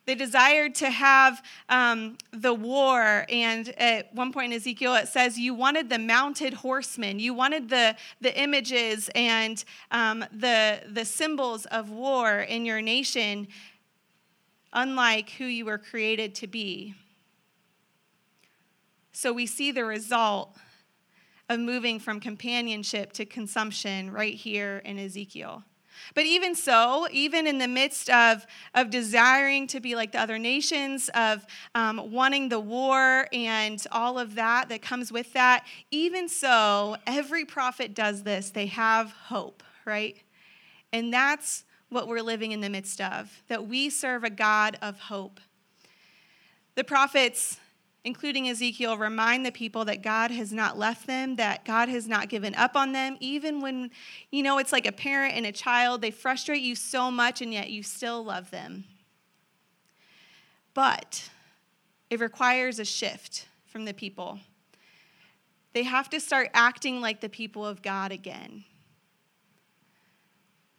They 0.06 0.14
desired 0.14 0.74
to 0.76 0.90
have 0.90 1.42
um, 1.68 2.18
the 2.30 2.52
war. 2.52 3.24
And 3.28 3.68
at 3.70 4.14
one 4.14 4.32
point 4.32 4.52
in 4.52 4.56
Ezekiel, 4.56 4.94
it 4.94 5.08
says, 5.08 5.38
You 5.38 5.54
wanted 5.54 5.88
the 5.88 5.98
mounted 5.98 6.54
horsemen. 6.54 7.18
You 7.18 7.32
wanted 7.32 7.70
the, 7.70 7.96
the 8.20 8.38
images 8.38 9.10
and 9.14 9.64
um, 9.90 10.24
the, 10.30 10.82
the 10.86 11.04
symbols 11.04 11.64
of 11.66 11.90
war 11.90 12.40
in 12.40 12.66
your 12.66 12.82
nation 12.82 13.48
unlike 14.74 15.30
who 15.30 15.44
you 15.44 15.64
were 15.64 15.78
created 15.78 16.34
to 16.36 16.46
be. 16.46 16.94
So 19.12 19.32
we 19.32 19.46
see 19.46 19.70
the 19.70 19.84
result 19.84 20.56
of 21.48 21.60
moving 21.60 22.00
from 22.00 22.20
companionship 22.20 23.12
to 23.14 23.24
consumption 23.24 24.12
right 24.12 24.34
here 24.34 24.82
in 24.84 24.98
Ezekiel. 24.98 25.62
But 26.14 26.24
even 26.24 26.54
so, 26.54 27.06
even 27.12 27.46
in 27.46 27.58
the 27.58 27.68
midst 27.68 28.10
of, 28.10 28.46
of 28.74 28.90
desiring 28.90 29.66
to 29.68 29.80
be 29.80 29.94
like 29.94 30.12
the 30.12 30.20
other 30.20 30.38
nations, 30.38 31.08
of 31.14 31.46
um, 31.74 32.10
wanting 32.10 32.48
the 32.48 32.58
war 32.58 33.28
and 33.32 33.84
all 33.92 34.18
of 34.18 34.34
that 34.34 34.68
that 34.68 34.82
comes 34.82 35.12
with 35.12 35.32
that, 35.34 35.64
even 35.90 36.28
so, 36.28 36.96
every 37.06 37.44
prophet 37.44 37.94
does 37.94 38.22
this. 38.24 38.50
They 38.50 38.66
have 38.66 39.12
hope, 39.12 39.62
right? 39.84 40.16
And 40.92 41.12
that's 41.12 41.64
what 41.94 42.08
we're 42.08 42.20
living 42.20 42.52
in 42.52 42.60
the 42.60 42.68
midst 42.68 43.00
of, 43.00 43.42
that 43.48 43.66
we 43.66 43.88
serve 43.88 44.24
a 44.24 44.30
God 44.30 44.76
of 44.82 44.98
hope. 44.98 45.40
The 46.74 46.84
prophets 46.84 47.58
including 48.04 48.48
Ezekiel, 48.50 48.98
remind 48.98 49.44
the 49.44 49.52
people 49.52 49.86
that 49.86 50.02
God 50.02 50.30
has 50.30 50.52
not 50.52 50.78
left 50.78 51.06
them, 51.06 51.36
that 51.36 51.64
God 51.64 51.88
has 51.88 52.06
not 52.06 52.28
given 52.28 52.54
up 52.54 52.76
on 52.76 52.92
them, 52.92 53.16
even 53.18 53.62
when, 53.62 53.90
you 54.30 54.42
know, 54.42 54.58
it's 54.58 54.72
like 54.72 54.86
a 54.86 54.92
parent 54.92 55.34
and 55.34 55.46
a 55.46 55.52
child. 55.52 56.02
They 56.02 56.10
frustrate 56.10 56.60
you 56.60 56.74
so 56.74 57.10
much, 57.10 57.40
and 57.40 57.52
yet 57.52 57.70
you 57.70 57.82
still 57.82 58.22
love 58.22 58.50
them. 58.50 58.84
But 60.74 61.30
it 62.10 62.20
requires 62.20 62.78
a 62.78 62.84
shift 62.84 63.46
from 63.66 63.86
the 63.86 63.94
people. 63.94 64.38
They 65.72 65.84
have 65.84 66.10
to 66.10 66.20
start 66.20 66.50
acting 66.52 67.00
like 67.00 67.20
the 67.20 67.30
people 67.30 67.64
of 67.64 67.80
God 67.80 68.12
again. 68.12 68.64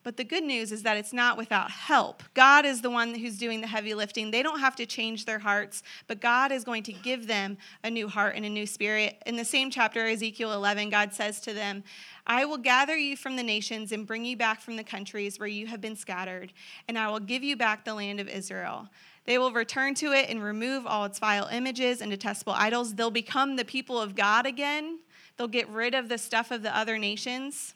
But 0.05 0.17
the 0.17 0.23
good 0.23 0.43
news 0.43 0.71
is 0.71 0.83
that 0.83 0.97
it's 0.97 1.13
not 1.13 1.35
without 1.35 1.71
help. 1.71 2.21
God 2.35 2.63
is 2.63 2.81
the 2.81 2.91
one 2.91 3.15
who's 3.15 3.39
doing 3.39 3.59
the 3.59 3.65
heavy 3.65 3.95
lifting. 3.95 4.29
They 4.29 4.43
don't 4.43 4.59
have 4.59 4.75
to 4.75 4.85
change 4.85 5.25
their 5.25 5.39
hearts, 5.39 5.81
but 6.05 6.21
God 6.21 6.51
is 6.51 6.63
going 6.63 6.83
to 6.83 6.93
give 6.93 7.25
them 7.25 7.57
a 7.83 7.89
new 7.89 8.07
heart 8.07 8.35
and 8.35 8.45
a 8.45 8.49
new 8.49 8.67
spirit. 8.67 9.17
In 9.25 9.35
the 9.35 9.43
same 9.43 9.71
chapter, 9.71 10.05
Ezekiel 10.05 10.53
11, 10.53 10.91
God 10.91 11.11
says 11.11 11.39
to 11.41 11.53
them, 11.53 11.83
I 12.27 12.45
will 12.45 12.59
gather 12.59 12.95
you 12.95 13.17
from 13.17 13.35
the 13.35 13.41
nations 13.41 13.91
and 13.91 14.05
bring 14.05 14.23
you 14.25 14.37
back 14.37 14.61
from 14.61 14.75
the 14.75 14.83
countries 14.83 15.39
where 15.39 15.49
you 15.49 15.65
have 15.65 15.81
been 15.81 15.95
scattered, 15.95 16.53
and 16.87 16.99
I 16.99 17.09
will 17.09 17.19
give 17.19 17.43
you 17.43 17.57
back 17.57 17.83
the 17.83 17.95
land 17.95 18.19
of 18.19 18.29
Israel. 18.29 18.87
They 19.25 19.39
will 19.39 19.51
return 19.51 19.95
to 19.95 20.11
it 20.11 20.29
and 20.29 20.43
remove 20.43 20.85
all 20.85 21.05
its 21.05 21.17
vile 21.17 21.47
images 21.47 21.99
and 22.01 22.11
detestable 22.11 22.53
idols. 22.53 22.93
They'll 22.93 23.09
become 23.09 23.55
the 23.55 23.65
people 23.65 23.99
of 23.99 24.13
God 24.13 24.45
again. 24.45 24.99
They'll 25.35 25.47
get 25.47 25.67
rid 25.67 25.95
of 25.95 26.09
the 26.09 26.19
stuff 26.19 26.51
of 26.51 26.61
the 26.61 26.77
other 26.77 26.99
nations. 26.99 27.73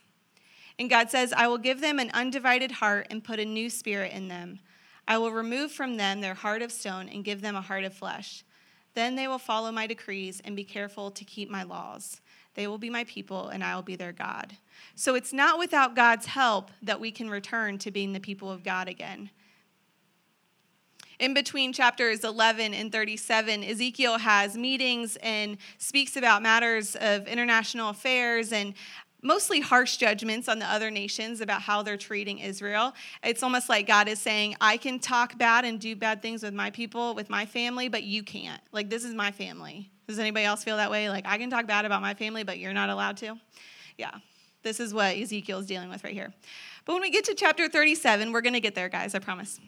And 0.79 0.89
God 0.89 1.11
says, 1.11 1.33
I 1.33 1.47
will 1.47 1.57
give 1.57 1.81
them 1.81 1.99
an 1.99 2.09
undivided 2.13 2.71
heart 2.71 3.07
and 3.11 3.23
put 3.23 3.39
a 3.39 3.45
new 3.45 3.69
spirit 3.69 4.13
in 4.13 4.29
them. 4.29 4.59
I 5.07 5.17
will 5.17 5.31
remove 5.31 5.71
from 5.73 5.97
them 5.97 6.21
their 6.21 6.33
heart 6.33 6.61
of 6.61 6.71
stone 6.71 7.09
and 7.09 7.25
give 7.25 7.41
them 7.41 7.55
a 7.55 7.61
heart 7.61 7.83
of 7.83 7.93
flesh. 7.93 8.45
Then 8.93 9.15
they 9.15 9.27
will 9.27 9.39
follow 9.39 9.71
my 9.71 9.87
decrees 9.87 10.41
and 10.43 10.55
be 10.55 10.63
careful 10.63 11.11
to 11.11 11.25
keep 11.25 11.49
my 11.49 11.63
laws. 11.63 12.21
They 12.55 12.65
will 12.67 12.77
be 12.77 12.89
my 12.89 13.03
people, 13.03 13.49
and 13.49 13.63
I 13.63 13.75
will 13.75 13.83
be 13.83 13.95
their 13.95 14.11
God. 14.11 14.55
So 14.95 15.15
it's 15.15 15.33
not 15.33 15.59
without 15.59 15.95
God's 15.95 16.27
help 16.27 16.71
that 16.81 16.99
we 16.99 17.11
can 17.11 17.29
return 17.29 17.77
to 17.79 17.91
being 17.91 18.13
the 18.13 18.19
people 18.19 18.49
of 18.49 18.63
God 18.63 18.87
again. 18.87 19.29
In 21.19 21.33
between 21.33 21.73
chapters 21.73 22.23
11 22.23 22.73
and 22.73 22.91
37, 22.91 23.63
Ezekiel 23.63 24.19
has 24.19 24.55
meetings 24.55 25.17
and 25.17 25.57
speaks 25.77 26.15
about 26.15 26.41
matters 26.41 26.95
of 26.95 27.27
international 27.27 27.89
affairs 27.89 28.53
and 28.53 28.73
mostly 29.21 29.59
harsh 29.59 29.97
judgments 29.97 30.47
on 30.47 30.59
the 30.59 30.65
other 30.65 30.89
nations 30.89 31.41
about 31.41 31.61
how 31.61 31.81
they're 31.81 31.97
treating 31.97 32.39
Israel. 32.39 32.93
It's 33.23 33.43
almost 33.43 33.69
like 33.69 33.87
God 33.87 34.07
is 34.07 34.19
saying, 34.19 34.55
I 34.61 34.77
can 34.77 34.99
talk 34.99 35.37
bad 35.37 35.65
and 35.65 35.79
do 35.79 35.95
bad 35.95 36.21
things 36.21 36.43
with 36.43 36.53
my 36.53 36.69
people, 36.69 37.15
with 37.15 37.29
my 37.29 37.45
family, 37.45 37.89
but 37.89 38.03
you 38.03 38.23
can't. 38.23 38.61
Like, 38.71 38.89
this 38.89 39.03
is 39.03 39.13
my 39.13 39.31
family. 39.31 39.89
Does 40.07 40.19
anybody 40.19 40.45
else 40.45 40.63
feel 40.63 40.77
that 40.77 40.89
way? 40.89 41.09
Like, 41.09 41.25
I 41.27 41.37
can 41.37 41.49
talk 41.49 41.67
bad 41.67 41.85
about 41.85 42.01
my 42.01 42.13
family, 42.13 42.43
but 42.43 42.57
you're 42.57 42.73
not 42.73 42.89
allowed 42.89 43.17
to? 43.17 43.37
Yeah, 43.97 44.11
this 44.63 44.79
is 44.79 44.93
what 44.93 45.15
Ezekiel 45.15 45.59
is 45.59 45.65
dealing 45.65 45.89
with 45.89 46.03
right 46.03 46.13
here. 46.13 46.33
But 46.85 46.93
when 46.93 47.01
we 47.01 47.11
get 47.11 47.25
to 47.25 47.35
chapter 47.35 47.67
37, 47.67 48.31
we're 48.31 48.41
going 48.41 48.53
to 48.53 48.59
get 48.59 48.75
there, 48.75 48.89
guys, 48.89 49.13
I 49.13 49.19
promise. 49.19 49.59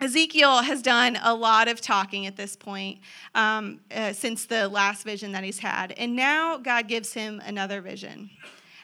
Ezekiel 0.00 0.62
has 0.62 0.82
done 0.82 1.18
a 1.22 1.34
lot 1.34 1.68
of 1.68 1.80
talking 1.80 2.26
at 2.26 2.36
this 2.36 2.54
point 2.54 3.00
um, 3.34 3.80
uh, 3.94 4.12
since 4.12 4.44
the 4.44 4.68
last 4.68 5.04
vision 5.04 5.32
that 5.32 5.42
he's 5.42 5.58
had. 5.58 5.92
And 5.92 6.14
now 6.14 6.58
God 6.58 6.86
gives 6.86 7.14
him 7.14 7.40
another 7.44 7.80
vision. 7.80 8.30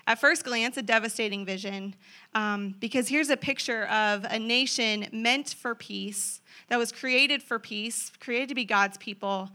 At 0.06 0.18
first 0.18 0.44
glance, 0.44 0.76
a 0.76 0.82
devastating 0.82 1.44
vision, 1.44 1.94
um, 2.34 2.74
because 2.80 3.08
here's 3.08 3.30
a 3.30 3.36
picture 3.36 3.84
of 3.84 4.24
a 4.24 4.38
nation 4.38 5.06
meant 5.12 5.54
for 5.54 5.74
peace, 5.76 6.40
that 6.68 6.78
was 6.78 6.90
created 6.90 7.42
for 7.42 7.58
peace, 7.58 8.10
created 8.18 8.48
to 8.48 8.54
be 8.54 8.64
God's 8.64 8.98
people, 8.98 9.50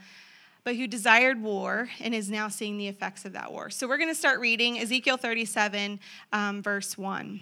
but 0.64 0.76
who 0.76 0.88
desired 0.88 1.42
war 1.42 1.90
and 2.00 2.14
is 2.14 2.30
now 2.30 2.48
seeing 2.48 2.78
the 2.78 2.88
effects 2.88 3.26
of 3.26 3.34
that 3.34 3.52
war. 3.52 3.70
So 3.70 3.88
we're 3.88 3.98
going 3.98 4.10
to 4.10 4.16
start 4.16 4.40
reading 4.40 4.80
Ezekiel 4.80 5.18
37, 5.18 6.00
um, 6.32 6.62
verse 6.62 6.98
1. 6.98 7.40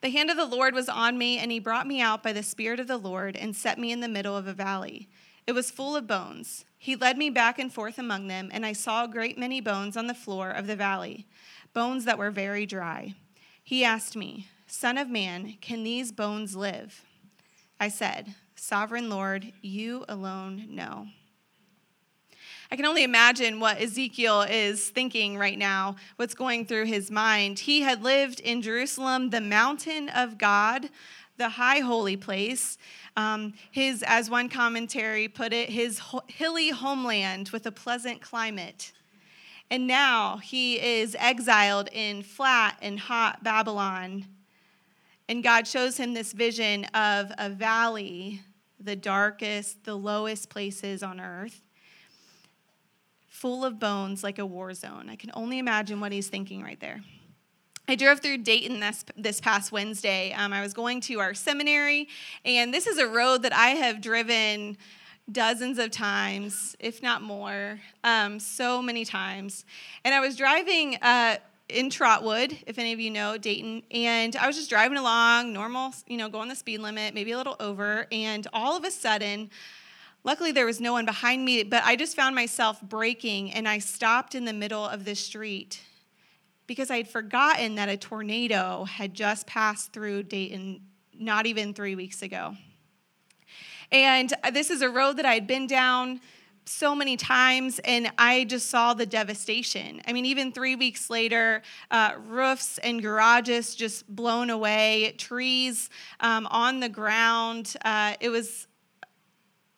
The 0.00 0.10
hand 0.10 0.30
of 0.30 0.36
the 0.36 0.46
Lord 0.46 0.74
was 0.74 0.88
on 0.88 1.18
me, 1.18 1.38
and 1.38 1.50
he 1.50 1.58
brought 1.58 1.86
me 1.86 2.00
out 2.00 2.22
by 2.22 2.32
the 2.32 2.42
Spirit 2.42 2.80
of 2.80 2.86
the 2.86 2.96
Lord 2.96 3.36
and 3.36 3.54
set 3.54 3.78
me 3.78 3.92
in 3.92 4.00
the 4.00 4.08
middle 4.08 4.36
of 4.36 4.46
a 4.46 4.52
valley. 4.52 5.08
It 5.46 5.52
was 5.52 5.70
full 5.70 5.96
of 5.96 6.06
bones. 6.06 6.64
He 6.76 6.94
led 6.94 7.18
me 7.18 7.30
back 7.30 7.58
and 7.58 7.72
forth 7.72 7.98
among 7.98 8.28
them, 8.28 8.48
and 8.52 8.64
I 8.64 8.72
saw 8.72 9.04
a 9.04 9.08
great 9.08 9.36
many 9.36 9.60
bones 9.60 9.96
on 9.96 10.06
the 10.06 10.14
floor 10.14 10.50
of 10.50 10.66
the 10.66 10.76
valley 10.76 11.26
bones 11.78 12.06
that 12.06 12.18
were 12.18 12.32
very 12.32 12.66
dry. 12.66 13.14
He 13.62 13.84
asked 13.84 14.16
me, 14.16 14.48
Son 14.66 14.98
of 14.98 15.08
man, 15.08 15.58
can 15.60 15.84
these 15.84 16.10
bones 16.10 16.56
live? 16.56 17.04
I 17.78 17.86
said, 17.86 18.34
Sovereign 18.56 19.08
Lord, 19.08 19.52
you 19.62 20.04
alone 20.08 20.66
know. 20.70 21.06
I 22.68 22.74
can 22.74 22.84
only 22.84 23.04
imagine 23.04 23.60
what 23.60 23.80
Ezekiel 23.80 24.42
is 24.42 24.90
thinking 24.90 25.38
right 25.38 25.56
now, 25.56 25.94
what's 26.16 26.34
going 26.34 26.66
through 26.66 26.86
his 26.86 27.12
mind. 27.12 27.60
He 27.60 27.82
had 27.82 28.02
lived 28.02 28.40
in 28.40 28.60
Jerusalem, 28.60 29.30
the 29.30 29.40
mountain 29.40 30.08
of 30.08 30.36
God, 30.36 30.90
the 31.36 31.50
high 31.50 31.78
holy 31.78 32.16
place. 32.16 32.76
Um, 33.16 33.54
his, 33.70 34.02
as 34.04 34.28
one 34.28 34.48
commentary 34.48 35.28
put 35.28 35.52
it, 35.52 35.70
his 35.70 36.00
hilly 36.26 36.70
homeland 36.70 37.50
with 37.50 37.66
a 37.66 37.72
pleasant 37.72 38.20
climate. 38.20 38.90
And 39.70 39.86
now 39.86 40.38
he 40.38 40.80
is 40.80 41.16
exiled 41.18 41.88
in 41.92 42.22
flat 42.22 42.78
and 42.80 42.98
hot 42.98 43.44
Babylon. 43.44 44.26
And 45.28 45.42
God 45.42 45.66
shows 45.66 45.98
him 45.98 46.14
this 46.14 46.32
vision 46.32 46.86
of 46.86 47.30
a 47.36 47.50
valley, 47.50 48.40
the 48.80 48.96
darkest, 48.96 49.84
the 49.84 49.94
lowest 49.94 50.48
places 50.48 51.02
on 51.02 51.20
earth, 51.20 51.60
full 53.28 53.64
of 53.64 53.78
bones 53.78 54.24
like 54.24 54.38
a 54.38 54.46
war 54.46 54.72
zone. 54.72 55.08
I 55.10 55.16
can 55.16 55.30
only 55.34 55.58
imagine 55.58 56.00
what 56.00 56.12
he's 56.12 56.28
thinking 56.28 56.62
right 56.62 56.80
there. 56.80 57.02
I 57.90 57.94
drove 57.94 58.20
through 58.20 58.38
Dayton 58.38 58.80
this, 58.80 59.04
this 59.16 59.40
past 59.40 59.72
Wednesday. 59.72 60.32
Um, 60.32 60.52
I 60.52 60.60
was 60.60 60.74
going 60.74 61.00
to 61.02 61.20
our 61.20 61.32
seminary, 61.32 62.08
and 62.44 62.72
this 62.72 62.86
is 62.86 62.98
a 62.98 63.06
road 63.06 63.42
that 63.42 63.54
I 63.54 63.68
have 63.70 64.02
driven 64.02 64.76
dozens 65.30 65.78
of 65.78 65.90
times, 65.90 66.76
if 66.78 67.02
not 67.02 67.22
more, 67.22 67.80
um, 68.04 68.40
so 68.40 68.80
many 68.80 69.04
times. 69.04 69.64
And 70.04 70.14
I 70.14 70.20
was 70.20 70.36
driving 70.36 70.96
uh, 70.96 71.36
in 71.68 71.90
Trotwood, 71.90 72.56
if 72.66 72.78
any 72.78 72.92
of 72.92 73.00
you 73.00 73.10
know 73.10 73.36
Dayton, 73.36 73.82
and 73.90 74.34
I 74.36 74.46
was 74.46 74.56
just 74.56 74.70
driving 74.70 74.96
along, 74.96 75.52
normal, 75.52 75.92
you 76.06 76.16
know, 76.16 76.28
going 76.28 76.48
the 76.48 76.56
speed 76.56 76.80
limit, 76.80 77.14
maybe 77.14 77.32
a 77.32 77.36
little 77.36 77.56
over, 77.60 78.06
and 78.10 78.46
all 78.52 78.76
of 78.76 78.84
a 78.84 78.90
sudden, 78.90 79.50
luckily 80.24 80.52
there 80.52 80.66
was 80.66 80.80
no 80.80 80.92
one 80.92 81.04
behind 81.04 81.44
me, 81.44 81.62
but 81.62 81.82
I 81.84 81.96
just 81.96 82.16
found 82.16 82.34
myself 82.34 82.80
braking, 82.80 83.52
and 83.52 83.68
I 83.68 83.78
stopped 83.78 84.34
in 84.34 84.46
the 84.46 84.54
middle 84.54 84.84
of 84.84 85.04
the 85.04 85.14
street 85.14 85.80
because 86.66 86.90
I 86.90 86.98
had 86.98 87.08
forgotten 87.08 87.74
that 87.76 87.88
a 87.88 87.96
tornado 87.96 88.84
had 88.84 89.14
just 89.14 89.46
passed 89.46 89.92
through 89.92 90.24
Dayton 90.24 90.80
not 91.18 91.46
even 91.46 91.74
three 91.74 91.96
weeks 91.96 92.22
ago. 92.22 92.56
And 93.90 94.32
this 94.52 94.70
is 94.70 94.82
a 94.82 94.88
road 94.88 95.16
that 95.16 95.24
I 95.24 95.34
had 95.34 95.46
been 95.46 95.66
down 95.66 96.20
so 96.68 96.94
many 96.94 97.16
times, 97.16 97.80
and 97.84 98.10
I 98.18 98.44
just 98.44 98.68
saw 98.68 98.94
the 98.94 99.06
devastation. 99.06 100.02
I 100.06 100.12
mean, 100.12 100.26
even 100.26 100.52
three 100.52 100.76
weeks 100.76 101.08
later, 101.08 101.62
uh, 101.90 102.12
roofs 102.26 102.78
and 102.78 103.00
garages 103.00 103.74
just 103.74 104.06
blown 104.14 104.50
away, 104.50 105.14
trees 105.16 105.88
um, 106.20 106.46
on 106.50 106.80
the 106.80 106.88
ground. 106.88 107.74
Uh, 107.84 108.14
it 108.20 108.28
was 108.28 108.66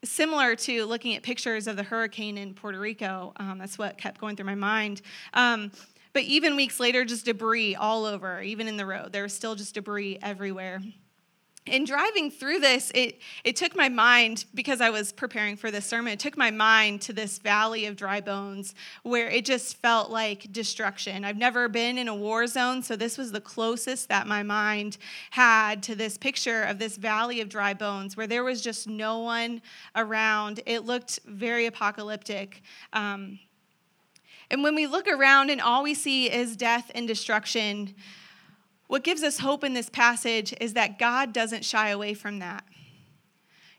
similar 0.02 0.56
to 0.56 0.84
looking 0.86 1.14
at 1.14 1.22
pictures 1.22 1.66
of 1.66 1.76
the 1.76 1.82
hurricane 1.82 2.38
in 2.38 2.54
Puerto 2.54 2.80
Rico. 2.80 3.32
Um, 3.36 3.58
that's 3.58 3.78
what 3.78 3.98
kept 3.98 4.20
going 4.20 4.34
through 4.34 4.46
my 4.46 4.54
mind. 4.54 5.02
Um, 5.34 5.70
but 6.12 6.22
even 6.22 6.56
weeks 6.56 6.80
later, 6.80 7.04
just 7.04 7.24
debris 7.24 7.76
all 7.76 8.04
over, 8.04 8.42
even 8.42 8.66
in 8.66 8.76
the 8.76 8.86
road. 8.86 9.12
There 9.12 9.22
was 9.22 9.32
still 9.32 9.54
just 9.54 9.74
debris 9.74 10.18
everywhere 10.20 10.80
in 11.70 11.84
driving 11.84 12.30
through 12.30 12.58
this, 12.58 12.90
it, 12.94 13.20
it 13.44 13.56
took 13.56 13.76
my 13.76 13.88
mind, 13.88 14.44
because 14.54 14.80
I 14.80 14.90
was 14.90 15.12
preparing 15.12 15.56
for 15.56 15.70
this 15.70 15.86
sermon, 15.86 16.12
it 16.12 16.18
took 16.18 16.36
my 16.36 16.50
mind 16.50 17.00
to 17.02 17.12
this 17.12 17.38
valley 17.38 17.86
of 17.86 17.96
dry 17.96 18.20
bones 18.20 18.74
where 19.02 19.28
it 19.28 19.44
just 19.44 19.76
felt 19.76 20.10
like 20.10 20.52
destruction. 20.52 21.24
I've 21.24 21.36
never 21.36 21.68
been 21.68 21.96
in 21.96 22.08
a 22.08 22.14
war 22.14 22.46
zone, 22.46 22.82
so 22.82 22.96
this 22.96 23.16
was 23.16 23.32
the 23.32 23.40
closest 23.40 24.08
that 24.08 24.26
my 24.26 24.42
mind 24.42 24.98
had 25.30 25.82
to 25.84 25.94
this 25.94 26.18
picture 26.18 26.62
of 26.64 26.78
this 26.78 26.96
valley 26.96 27.40
of 27.40 27.48
dry 27.48 27.72
bones 27.72 28.16
where 28.16 28.26
there 28.26 28.44
was 28.44 28.60
just 28.60 28.88
no 28.88 29.20
one 29.20 29.62
around. 29.94 30.60
It 30.66 30.84
looked 30.84 31.20
very 31.24 31.66
apocalyptic. 31.66 32.62
Um, 32.92 33.38
and 34.50 34.64
when 34.64 34.74
we 34.74 34.86
look 34.86 35.06
around 35.06 35.50
and 35.50 35.60
all 35.60 35.84
we 35.84 35.94
see 35.94 36.30
is 36.30 36.56
death 36.56 36.90
and 36.94 37.06
destruction, 37.06 37.94
what 38.90 39.04
gives 39.04 39.22
us 39.22 39.38
hope 39.38 39.62
in 39.62 39.72
this 39.72 39.88
passage 39.88 40.52
is 40.60 40.72
that 40.72 40.98
God 40.98 41.32
doesn't 41.32 41.64
shy 41.64 41.90
away 41.90 42.12
from 42.12 42.40
that. 42.40 42.64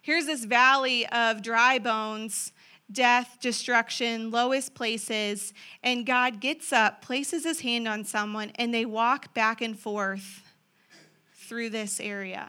Here's 0.02 0.26
this 0.26 0.46
valley 0.46 1.06
of 1.08 1.42
dry 1.42 1.80
bones, 1.80 2.54
death, 2.90 3.38
destruction, 3.42 4.32
lowest 4.32 4.74
places, 4.74 5.54
and 5.84 6.06
God 6.06 6.40
gets 6.40 6.72
up, 6.72 7.02
places 7.02 7.44
his 7.44 7.60
hand 7.60 7.90
on 7.90 8.06
someone, 8.06 8.54
and 8.56 8.74
they 8.74 8.86
walk 8.86 9.34
back 9.34 9.60
and 9.60 9.78
forth 9.78 10.44
through 11.36 11.72
this 11.72 12.00
area. 12.00 12.48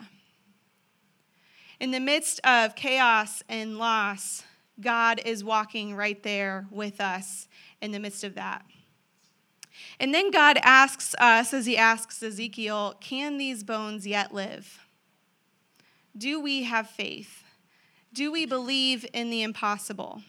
In 1.80 1.90
the 1.90 1.98
midst 1.98 2.38
of 2.44 2.76
chaos 2.76 3.42
and 3.48 3.76
loss, 3.76 4.44
God 4.80 5.20
is 5.26 5.42
walking 5.42 5.96
right 5.96 6.22
there 6.22 6.68
with 6.70 7.00
us 7.00 7.48
in 7.80 7.90
the 7.90 7.98
midst 7.98 8.22
of 8.22 8.36
that. 8.36 8.64
And 10.00 10.14
then 10.14 10.30
God 10.30 10.58
asks 10.62 11.14
us, 11.18 11.52
as 11.52 11.66
he 11.66 11.76
asks 11.76 12.22
Ezekiel, 12.22 12.96
can 13.00 13.38
these 13.38 13.62
bones 13.64 14.06
yet 14.06 14.32
live? 14.32 14.80
Do 16.16 16.40
we 16.40 16.64
have 16.64 16.88
faith? 16.88 17.44
Do 18.12 18.30
we 18.30 18.44
believe 18.44 19.06
in 19.12 19.30
the 19.30 19.42
impossible? 19.42 20.22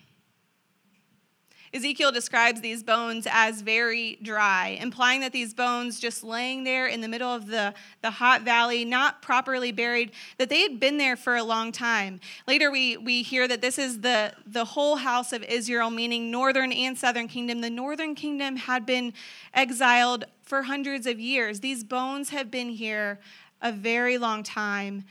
Ezekiel 1.74 2.12
describes 2.12 2.62
these 2.62 2.84
bones 2.84 3.28
as 3.30 3.62
very 3.62 4.20
dry, 4.22 4.78
implying 4.80 5.22
that 5.22 5.32
these 5.32 5.56
bones 5.56 6.00
just 6.00 6.24
laying 6.24 6.64
there 6.64 6.86
in 6.86 7.02
the 7.02 7.08
middle 7.08 7.34
of 7.34 7.48
the, 7.48 7.74
the 8.04 8.12
hot 8.12 8.44
valley, 8.44 8.86
not 8.86 9.24
properly 9.24 9.72
buried, 9.72 10.12
that 10.38 10.50
they 10.50 10.62
had 10.62 10.80
been 10.80 11.00
there 11.00 11.16
for 11.16 11.36
a 11.36 11.44
long 11.44 11.72
time. 11.72 12.20
Later, 12.48 12.70
we, 12.70 12.98
we 12.98 13.24
hear 13.24 13.48
that 13.48 13.62
this 13.62 13.80
is 13.80 14.02
the, 14.02 14.34
the 14.46 14.66
whole 14.66 14.98
house 14.98 15.34
of 15.34 15.42
Israel, 15.46 15.90
meaning 15.90 16.30
northern 16.30 16.72
and 16.72 16.96
southern 16.96 17.28
kingdom. 17.28 17.62
The 17.62 17.72
northern 17.72 18.14
kingdom 18.14 18.56
had 18.56 18.86
been 18.86 19.12
exiled 19.52 20.26
for 20.44 20.62
hundreds 20.62 21.08
of 21.08 21.20
years. 21.20 21.62
These 21.62 21.84
bones 21.84 22.30
have 22.30 22.52
been 22.52 22.70
here 22.70 23.20
a 23.64 23.72
very 23.72 24.20
long 24.20 24.44
time. 24.44 25.06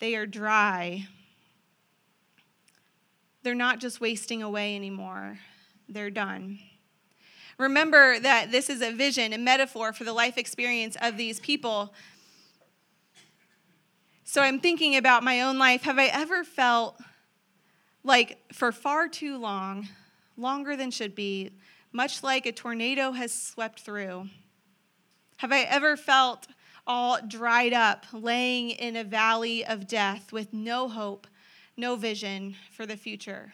They 0.00 0.14
are 0.16 0.26
dry. 0.26 1.06
They're 3.42 3.54
not 3.54 3.80
just 3.80 4.02
wasting 4.02 4.42
away 4.42 4.76
anymore 4.76 5.38
they're 5.88 6.10
done. 6.10 6.58
Remember 7.58 8.20
that 8.20 8.52
this 8.52 8.70
is 8.70 8.82
a 8.82 8.92
vision, 8.92 9.32
a 9.32 9.38
metaphor 9.38 9.92
for 9.92 10.04
the 10.04 10.12
life 10.12 10.38
experience 10.38 10.96
of 11.02 11.16
these 11.16 11.40
people. 11.40 11.92
So 14.24 14.42
I'm 14.42 14.60
thinking 14.60 14.94
about 14.96 15.24
my 15.24 15.40
own 15.40 15.58
life. 15.58 15.82
Have 15.82 15.98
I 15.98 16.06
ever 16.06 16.44
felt 16.44 17.00
like 18.04 18.38
for 18.52 18.70
far 18.70 19.08
too 19.08 19.38
long, 19.38 19.88
longer 20.36 20.76
than 20.76 20.90
should 20.90 21.14
be, 21.14 21.50
much 21.92 22.22
like 22.22 22.46
a 22.46 22.52
tornado 22.52 23.12
has 23.12 23.32
swept 23.32 23.80
through? 23.80 24.28
Have 25.38 25.50
I 25.50 25.62
ever 25.62 25.96
felt 25.96 26.46
all 26.86 27.18
dried 27.26 27.72
up, 27.72 28.06
laying 28.12 28.70
in 28.70 28.96
a 28.96 29.04
valley 29.04 29.64
of 29.64 29.86
death 29.86 30.32
with 30.32 30.52
no 30.52 30.88
hope, 30.88 31.26
no 31.76 31.96
vision 31.96 32.54
for 32.70 32.86
the 32.86 32.96
future? 32.96 33.52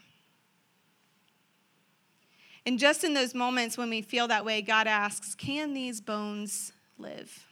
And 2.66 2.78
just 2.78 3.04
in 3.04 3.14
those 3.14 3.35
moments 3.35 3.76
when 3.76 3.90
we 3.90 4.00
feel 4.00 4.28
that 4.28 4.44
way, 4.44 4.62
God 4.62 4.87
asks, 4.87 5.35
Can 5.35 5.75
these 5.75 6.00
bones 6.00 6.73
live? 6.99 7.47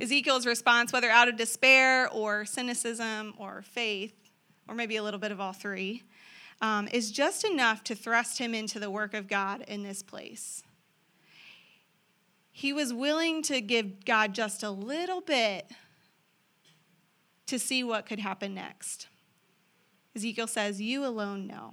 Ezekiel's 0.00 0.46
response, 0.46 0.92
whether 0.92 1.10
out 1.10 1.28
of 1.28 1.36
despair 1.36 2.08
or 2.08 2.44
cynicism 2.44 3.34
or 3.38 3.62
faith, 3.62 4.30
or 4.68 4.74
maybe 4.74 4.96
a 4.96 5.02
little 5.02 5.20
bit 5.20 5.32
of 5.32 5.40
all 5.40 5.52
three, 5.52 6.02
um, 6.60 6.88
is 6.92 7.10
just 7.10 7.44
enough 7.44 7.84
to 7.84 7.94
thrust 7.94 8.38
him 8.38 8.54
into 8.54 8.78
the 8.78 8.90
work 8.90 9.14
of 9.14 9.28
God 9.28 9.64
in 9.66 9.82
this 9.82 10.02
place. 10.02 10.62
He 12.52 12.72
was 12.72 12.92
willing 12.92 13.42
to 13.44 13.60
give 13.60 14.04
God 14.04 14.34
just 14.34 14.62
a 14.62 14.70
little 14.70 15.20
bit 15.20 15.70
to 17.46 17.58
see 17.58 17.82
what 17.82 18.06
could 18.06 18.18
happen 18.18 18.54
next. 18.54 19.08
Ezekiel 20.14 20.46
says, 20.46 20.80
You 20.80 21.04
alone 21.04 21.46
know. 21.46 21.72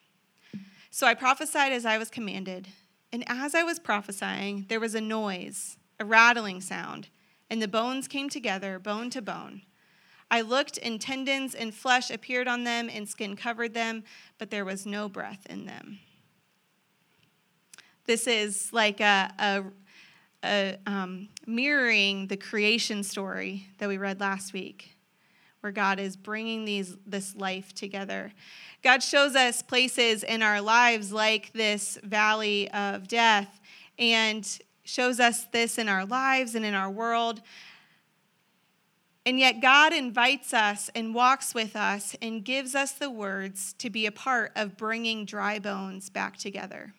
So 0.91 1.07
I 1.07 1.13
prophesied 1.13 1.71
as 1.71 1.85
I 1.85 1.97
was 1.97 2.09
commanded. 2.09 2.67
And 3.13 3.23
as 3.27 3.55
I 3.55 3.63
was 3.63 3.79
prophesying, 3.79 4.65
there 4.67 4.79
was 4.79 4.93
a 4.93 5.01
noise, 5.01 5.77
a 5.99 6.05
rattling 6.05 6.61
sound, 6.61 7.07
and 7.49 7.61
the 7.61 7.67
bones 7.67 8.07
came 8.07 8.29
together, 8.29 8.77
bone 8.77 9.09
to 9.11 9.21
bone. 9.21 9.61
I 10.29 10.41
looked, 10.41 10.77
and 10.81 10.99
tendons 10.99 11.55
and 11.55 11.73
flesh 11.73 12.09
appeared 12.09 12.47
on 12.47 12.63
them, 12.63 12.89
and 12.89 13.07
skin 13.07 13.35
covered 13.35 13.73
them, 13.73 14.03
but 14.37 14.49
there 14.49 14.63
was 14.63 14.85
no 14.85 15.09
breath 15.09 15.45
in 15.49 15.65
them. 15.65 15.99
This 18.05 18.27
is 18.27 18.71
like 18.71 18.99
a, 19.01 19.33
a, 19.39 19.63
a 20.43 20.77
um, 20.85 21.29
mirroring 21.45 22.27
the 22.27 22.37
creation 22.37 23.03
story 23.03 23.67
that 23.77 23.89
we 23.89 23.97
read 23.97 24.19
last 24.19 24.53
week, 24.53 24.95
where 25.61 25.71
God 25.71 25.99
is 25.99 26.15
bringing 26.17 26.65
these, 26.65 26.97
this 27.07 27.35
life 27.35 27.73
together. 27.73 28.31
God 28.83 29.01
shows 29.01 29.35
us 29.35 29.61
places 29.61 30.23
in 30.23 30.41
our 30.41 30.59
lives 30.59 31.11
like 31.11 31.53
this 31.53 31.97
valley 32.03 32.69
of 32.71 33.07
death 33.07 33.59
and 33.97 34.59
shows 34.83 35.19
us 35.19 35.45
this 35.45 35.77
in 35.77 35.87
our 35.87 36.05
lives 36.05 36.55
and 36.55 36.65
in 36.65 36.73
our 36.73 36.89
world. 36.89 37.41
And 39.23 39.39
yet, 39.39 39.61
God 39.61 39.93
invites 39.93 40.51
us 40.51 40.89
and 40.95 41.13
walks 41.13 41.53
with 41.53 41.75
us 41.75 42.15
and 42.23 42.43
gives 42.43 42.73
us 42.73 42.93
the 42.93 43.11
words 43.11 43.73
to 43.73 43.91
be 43.91 44.07
a 44.07 44.11
part 44.11 44.51
of 44.55 44.77
bringing 44.77 45.25
dry 45.25 45.59
bones 45.59 46.09
back 46.09 46.37
together. 46.37 46.95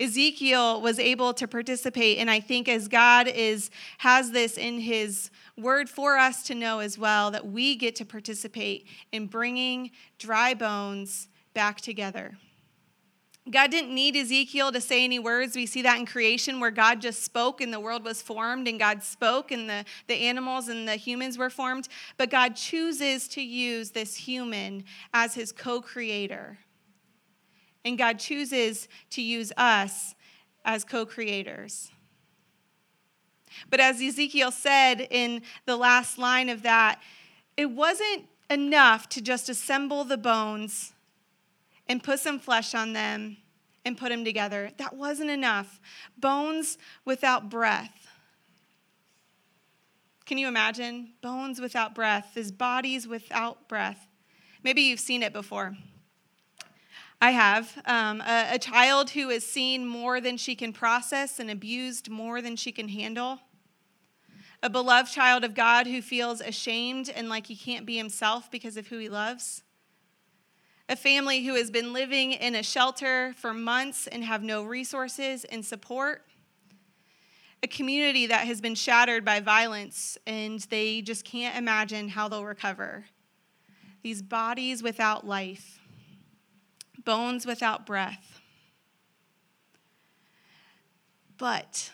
Ezekiel 0.00 0.80
was 0.80 0.98
able 0.98 1.34
to 1.34 1.46
participate, 1.46 2.18
and 2.18 2.30
I 2.30 2.40
think 2.40 2.68
as 2.68 2.88
God 2.88 3.28
is 3.28 3.70
has 3.98 4.30
this 4.30 4.56
in 4.56 4.80
His 4.80 5.30
word 5.56 5.88
for 5.88 6.16
us 6.16 6.42
to 6.44 6.54
know 6.54 6.78
as 6.80 6.98
well 6.98 7.30
that 7.30 7.46
we 7.46 7.76
get 7.76 7.96
to 7.96 8.04
participate 8.04 8.86
in 9.12 9.26
bringing 9.26 9.90
dry 10.18 10.54
bones 10.54 11.28
back 11.54 11.80
together. 11.80 12.36
God 13.50 13.72
didn't 13.72 13.92
need 13.92 14.14
Ezekiel 14.14 14.70
to 14.70 14.80
say 14.80 15.02
any 15.02 15.18
words. 15.18 15.56
We 15.56 15.66
see 15.66 15.82
that 15.82 15.98
in 15.98 16.06
creation 16.06 16.60
where 16.60 16.70
God 16.70 17.00
just 17.00 17.24
spoke 17.24 17.60
and 17.60 17.72
the 17.72 17.80
world 17.80 18.04
was 18.04 18.22
formed, 18.22 18.68
and 18.68 18.78
God 18.78 19.02
spoke 19.02 19.50
and 19.50 19.68
the, 19.68 19.84
the 20.06 20.14
animals 20.14 20.68
and 20.68 20.86
the 20.86 20.94
humans 20.94 21.36
were 21.36 21.50
formed. 21.50 21.88
But 22.16 22.30
God 22.30 22.54
chooses 22.54 23.26
to 23.28 23.42
use 23.42 23.90
this 23.90 24.14
human 24.14 24.84
as 25.12 25.34
his 25.34 25.50
co 25.50 25.80
creator. 25.80 26.58
And 27.84 27.98
God 27.98 28.18
chooses 28.18 28.88
to 29.10 29.22
use 29.22 29.52
us 29.56 30.14
as 30.64 30.84
co 30.84 31.04
creators. 31.04 31.90
But 33.68 33.80
as 33.80 34.00
Ezekiel 34.00 34.50
said 34.50 35.06
in 35.10 35.42
the 35.66 35.76
last 35.76 36.18
line 36.18 36.48
of 36.48 36.62
that, 36.62 37.00
it 37.56 37.70
wasn't 37.70 38.26
enough 38.50 39.08
to 39.10 39.20
just 39.20 39.48
assemble 39.48 40.04
the 40.04 40.16
bones 40.16 40.92
and 41.88 42.02
put 42.02 42.20
some 42.20 42.38
flesh 42.38 42.74
on 42.74 42.92
them 42.92 43.36
and 43.84 43.98
put 43.98 44.10
them 44.10 44.24
together. 44.24 44.70
That 44.78 44.94
wasn't 44.94 45.30
enough. 45.30 45.80
Bones 46.16 46.78
without 47.04 47.50
breath. 47.50 48.08
Can 50.24 50.38
you 50.38 50.48
imagine? 50.48 51.10
Bones 51.20 51.60
without 51.60 51.94
breath, 51.94 52.32
his 52.34 52.52
bodies 52.52 53.08
without 53.08 53.68
breath. 53.68 54.06
Maybe 54.62 54.82
you've 54.82 55.00
seen 55.00 55.22
it 55.22 55.32
before. 55.32 55.76
I 57.22 57.30
have. 57.30 57.80
Um, 57.86 58.20
a, 58.20 58.54
a 58.54 58.58
child 58.58 59.10
who 59.10 59.28
has 59.28 59.46
seen 59.46 59.86
more 59.86 60.20
than 60.20 60.36
she 60.36 60.56
can 60.56 60.72
process 60.72 61.38
and 61.38 61.52
abused 61.52 62.10
more 62.10 62.42
than 62.42 62.56
she 62.56 62.72
can 62.72 62.88
handle. 62.88 63.38
A 64.60 64.68
beloved 64.68 65.12
child 65.12 65.44
of 65.44 65.54
God 65.54 65.86
who 65.86 66.02
feels 66.02 66.40
ashamed 66.40 67.08
and 67.14 67.28
like 67.28 67.46
he 67.46 67.54
can't 67.54 67.86
be 67.86 67.96
himself 67.96 68.50
because 68.50 68.76
of 68.76 68.88
who 68.88 68.98
he 68.98 69.08
loves. 69.08 69.62
A 70.88 70.96
family 70.96 71.44
who 71.44 71.54
has 71.54 71.70
been 71.70 71.92
living 71.92 72.32
in 72.32 72.56
a 72.56 72.62
shelter 72.64 73.34
for 73.36 73.54
months 73.54 74.08
and 74.08 74.24
have 74.24 74.42
no 74.42 74.64
resources 74.64 75.44
and 75.44 75.64
support. 75.64 76.24
A 77.62 77.68
community 77.68 78.26
that 78.26 78.48
has 78.48 78.60
been 78.60 78.74
shattered 78.74 79.24
by 79.24 79.38
violence 79.38 80.18
and 80.26 80.58
they 80.70 81.02
just 81.02 81.24
can't 81.24 81.56
imagine 81.56 82.08
how 82.08 82.28
they'll 82.28 82.44
recover. 82.44 83.04
These 84.02 84.22
bodies 84.22 84.82
without 84.82 85.24
life 85.24 85.78
bones 87.04 87.46
without 87.46 87.86
breath. 87.86 88.40
But 91.38 91.90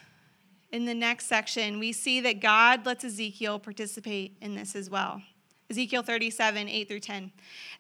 in 0.71 0.85
the 0.85 0.95
next 0.95 1.27
section, 1.27 1.79
we 1.79 1.93
see 1.93 2.21
that 2.21 2.41
God 2.41 2.85
lets 2.85 3.05
Ezekiel 3.05 3.59
participate 3.59 4.37
in 4.41 4.55
this 4.55 4.77
as 4.77 4.91
well. 4.91 5.23
Ezekiel 5.71 6.03
37, 6.03 6.69
8 6.69 6.89
through 6.89 7.01
10. 7.01 7.33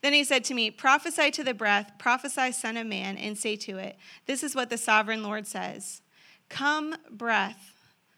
Then 0.02 0.12
he 0.12 0.24
said 0.24 0.44
to 0.44 0.54
me, 0.54 0.70
Prophesy 0.70 1.30
to 1.32 1.44
the 1.44 1.54
breath, 1.54 1.92
prophesy, 1.98 2.52
Son 2.52 2.76
of 2.76 2.86
Man, 2.86 3.16
and 3.16 3.36
say 3.36 3.56
to 3.56 3.78
it, 3.78 3.96
This 4.26 4.42
is 4.42 4.54
what 4.54 4.68
the 4.68 4.76
sovereign 4.76 5.22
Lord 5.22 5.46
says 5.46 6.02
Come, 6.48 6.94
breath, 7.10 7.74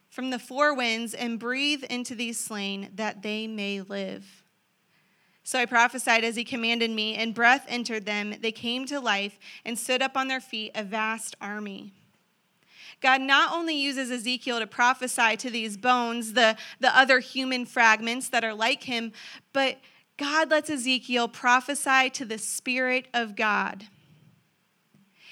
from 0.09 0.29
the 0.29 0.39
four 0.39 0.73
winds, 0.75 1.13
and 1.13 1.39
breathe 1.39 1.83
into 1.85 2.15
these 2.15 2.37
slain, 2.39 2.89
that 2.95 3.21
they 3.21 3.47
may 3.47 3.81
live. 3.81 4.40
So 5.43 5.59
I 5.59 5.65
prophesied 5.65 6.23
as 6.23 6.35
he 6.35 6.43
commanded 6.43 6.91
me, 6.91 7.15
and 7.15 7.33
breath 7.33 7.65
entered 7.67 8.05
them. 8.05 8.35
They 8.41 8.51
came 8.51 8.85
to 8.85 8.99
life 8.99 9.39
and 9.65 9.77
stood 9.77 10.01
up 10.01 10.15
on 10.15 10.27
their 10.27 10.39
feet, 10.39 10.71
a 10.75 10.83
vast 10.83 11.35
army. 11.41 11.93
God 13.01 13.21
not 13.21 13.51
only 13.51 13.75
uses 13.75 14.11
Ezekiel 14.11 14.59
to 14.59 14.67
prophesy 14.67 15.35
to 15.37 15.49
these 15.49 15.75
bones, 15.75 16.33
the, 16.33 16.55
the 16.79 16.95
other 16.95 17.19
human 17.19 17.65
fragments 17.65 18.29
that 18.29 18.43
are 18.43 18.53
like 18.53 18.83
him, 18.83 19.11
but 19.53 19.79
God 20.17 20.51
lets 20.51 20.69
Ezekiel 20.69 21.27
prophesy 21.27 22.11
to 22.11 22.25
the 22.25 22.37
Spirit 22.37 23.07
of 23.13 23.35
God. 23.35 23.87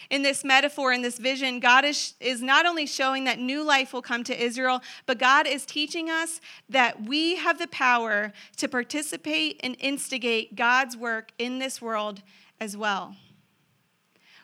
In 0.10 0.24
this 0.24 0.44
metaphor, 0.44 0.92
in 0.92 1.02
this 1.02 1.20
vision, 1.20 1.60
God 1.60 1.86
is, 1.86 2.16
is 2.20 2.42
not 2.42 2.66
only 2.66 2.88
showing 2.88 3.26
that 3.26 3.38
new 3.38 3.64
life 3.64 3.94
will 3.94 4.02
come 4.02 4.24
to 4.24 4.44
Israel, 4.44 4.82
but 5.06 5.20
God 5.20 5.46
is 5.46 5.66
teaching 5.66 6.10
us 6.10 6.42
that 6.68 7.04
we 7.04 7.36
have 7.36 7.60
the 7.60 7.68
power 7.68 8.34
to 8.58 8.68
participate 8.68 9.60
and 9.64 9.76
instigate 9.80 10.56
God's 10.56 10.98
work 10.98 11.32
in 11.38 11.60
this 11.60 11.82
world 11.82 12.24
as 12.60 12.76
well 12.76 13.16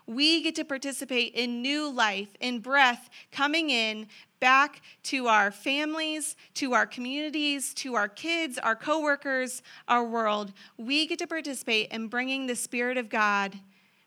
we 0.07 0.43
get 0.43 0.55
to 0.55 0.63
participate 0.63 1.33
in 1.33 1.61
new 1.61 1.91
life, 1.91 2.29
in 2.39 2.59
breath 2.59 3.09
coming 3.31 3.69
in 3.69 4.07
back 4.39 4.81
to 5.03 5.27
our 5.27 5.49
families, 5.51 6.35
to 6.53 6.73
our 6.73 6.85
communities, 6.85 7.73
to 7.73 7.95
our 7.95 8.07
kids, 8.07 8.57
our 8.59 8.75
coworkers, 8.75 9.63
our 9.87 10.03
world. 10.03 10.53
We 10.77 11.07
get 11.07 11.19
to 11.19 11.27
participate 11.27 11.91
in 11.91 12.07
bringing 12.07 12.45
the 12.45 12.55
Spirit 12.55 12.97
of 12.97 13.09
God 13.09 13.57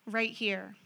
right 0.06 0.30
here. 0.30 0.76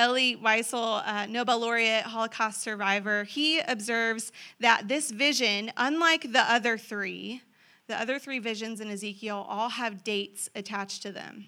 Elie 0.00 0.34
Wiesel, 0.34 1.06
uh, 1.06 1.26
Nobel 1.26 1.58
laureate, 1.58 2.04
Holocaust 2.04 2.62
survivor, 2.62 3.24
he 3.24 3.60
observes 3.60 4.32
that 4.58 4.88
this 4.88 5.10
vision, 5.10 5.70
unlike 5.76 6.32
the 6.32 6.40
other 6.40 6.78
three, 6.78 7.42
the 7.86 8.00
other 8.00 8.18
three 8.18 8.38
visions 8.38 8.80
in 8.80 8.90
Ezekiel 8.90 9.44
all 9.46 9.68
have 9.68 10.02
dates 10.02 10.48
attached 10.54 11.02
to 11.02 11.12
them. 11.12 11.44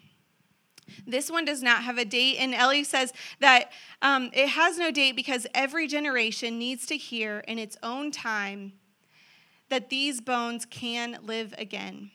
This 1.06 1.30
one 1.30 1.46
does 1.46 1.62
not 1.62 1.84
have 1.84 1.96
a 1.96 2.04
date, 2.04 2.36
and 2.40 2.54
Elie 2.54 2.84
says 2.84 3.14
that 3.40 3.72
um, 4.02 4.28
it 4.34 4.48
has 4.48 4.76
no 4.76 4.90
date 4.90 5.16
because 5.16 5.46
every 5.54 5.86
generation 5.88 6.58
needs 6.58 6.84
to 6.88 6.98
hear 6.98 7.38
in 7.48 7.58
its 7.58 7.78
own 7.82 8.10
time 8.10 8.74
that 9.70 9.88
these 9.88 10.20
bones 10.20 10.66
can 10.66 11.16
live 11.22 11.54
again. 11.56 12.10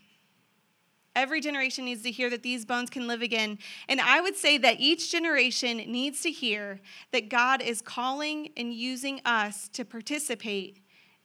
Every 1.18 1.42
generation 1.42 1.86
needs 1.86 2.04
to 2.04 2.12
hear 2.12 2.30
that 2.30 2.44
these 2.44 2.64
bones 2.64 2.92
can 2.92 3.08
live 3.08 3.24
again. 3.24 3.58
And 3.90 4.00
I 4.00 4.22
would 4.22 4.36
say 4.36 4.60
that 4.60 4.80
each 4.80 5.12
generation 5.12 5.78
needs 5.78 6.22
to 6.22 6.30
hear 6.30 6.80
that 7.12 7.28
God 7.28 7.60
is 7.60 7.82
calling 7.82 8.52
and 8.56 8.72
using 8.72 9.20
us 9.26 9.68
to 9.70 9.84
participate 9.84 10.80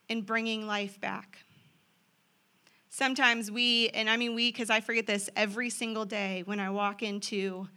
in 0.09 0.23
bringing 0.23 0.65
life 0.65 0.99
back. 0.99 1.45
Sometimes 2.89 3.51
we, 3.51 3.89
and 3.89 4.09
I 4.09 4.17
mean 4.17 4.33
we 4.33 4.51
because 4.51 4.71
I 4.71 4.81
forget 4.81 5.05
this 5.05 5.29
every 5.35 5.69
single 5.69 6.05
day 6.05 6.41
when 6.47 6.59
I 6.59 6.71
walk 6.71 7.03
into 7.03 7.67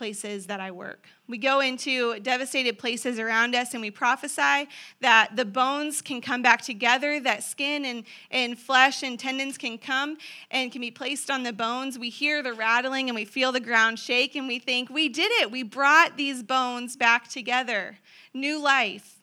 places 0.00 0.46
that 0.46 0.60
I 0.60 0.70
work. 0.70 1.08
We 1.28 1.36
go 1.36 1.60
into 1.60 2.18
devastated 2.20 2.78
places 2.78 3.18
around 3.18 3.54
us 3.54 3.74
and 3.74 3.82
we 3.82 3.90
prophesy 3.90 4.66
that 5.02 5.36
the 5.36 5.44
bones 5.44 6.00
can 6.00 6.22
come 6.22 6.40
back 6.40 6.62
together, 6.62 7.20
that 7.20 7.44
skin 7.44 7.84
and, 7.84 8.04
and 8.30 8.58
flesh 8.58 9.02
and 9.02 9.20
tendons 9.20 9.58
can 9.58 9.76
come 9.76 10.16
and 10.50 10.72
can 10.72 10.80
be 10.80 10.90
placed 10.90 11.30
on 11.30 11.42
the 11.42 11.52
bones. 11.52 11.98
We 11.98 12.08
hear 12.08 12.42
the 12.42 12.54
rattling 12.54 13.10
and 13.10 13.14
we 13.14 13.26
feel 13.26 13.52
the 13.52 13.60
ground 13.60 13.98
shake 13.98 14.36
and 14.36 14.48
we 14.48 14.58
think, 14.58 14.88
we 14.88 15.10
did 15.10 15.30
it. 15.32 15.50
We 15.50 15.64
brought 15.64 16.16
these 16.16 16.42
bones 16.42 16.96
back 16.96 17.28
together. 17.28 17.98
New 18.32 18.58
life. 18.58 19.18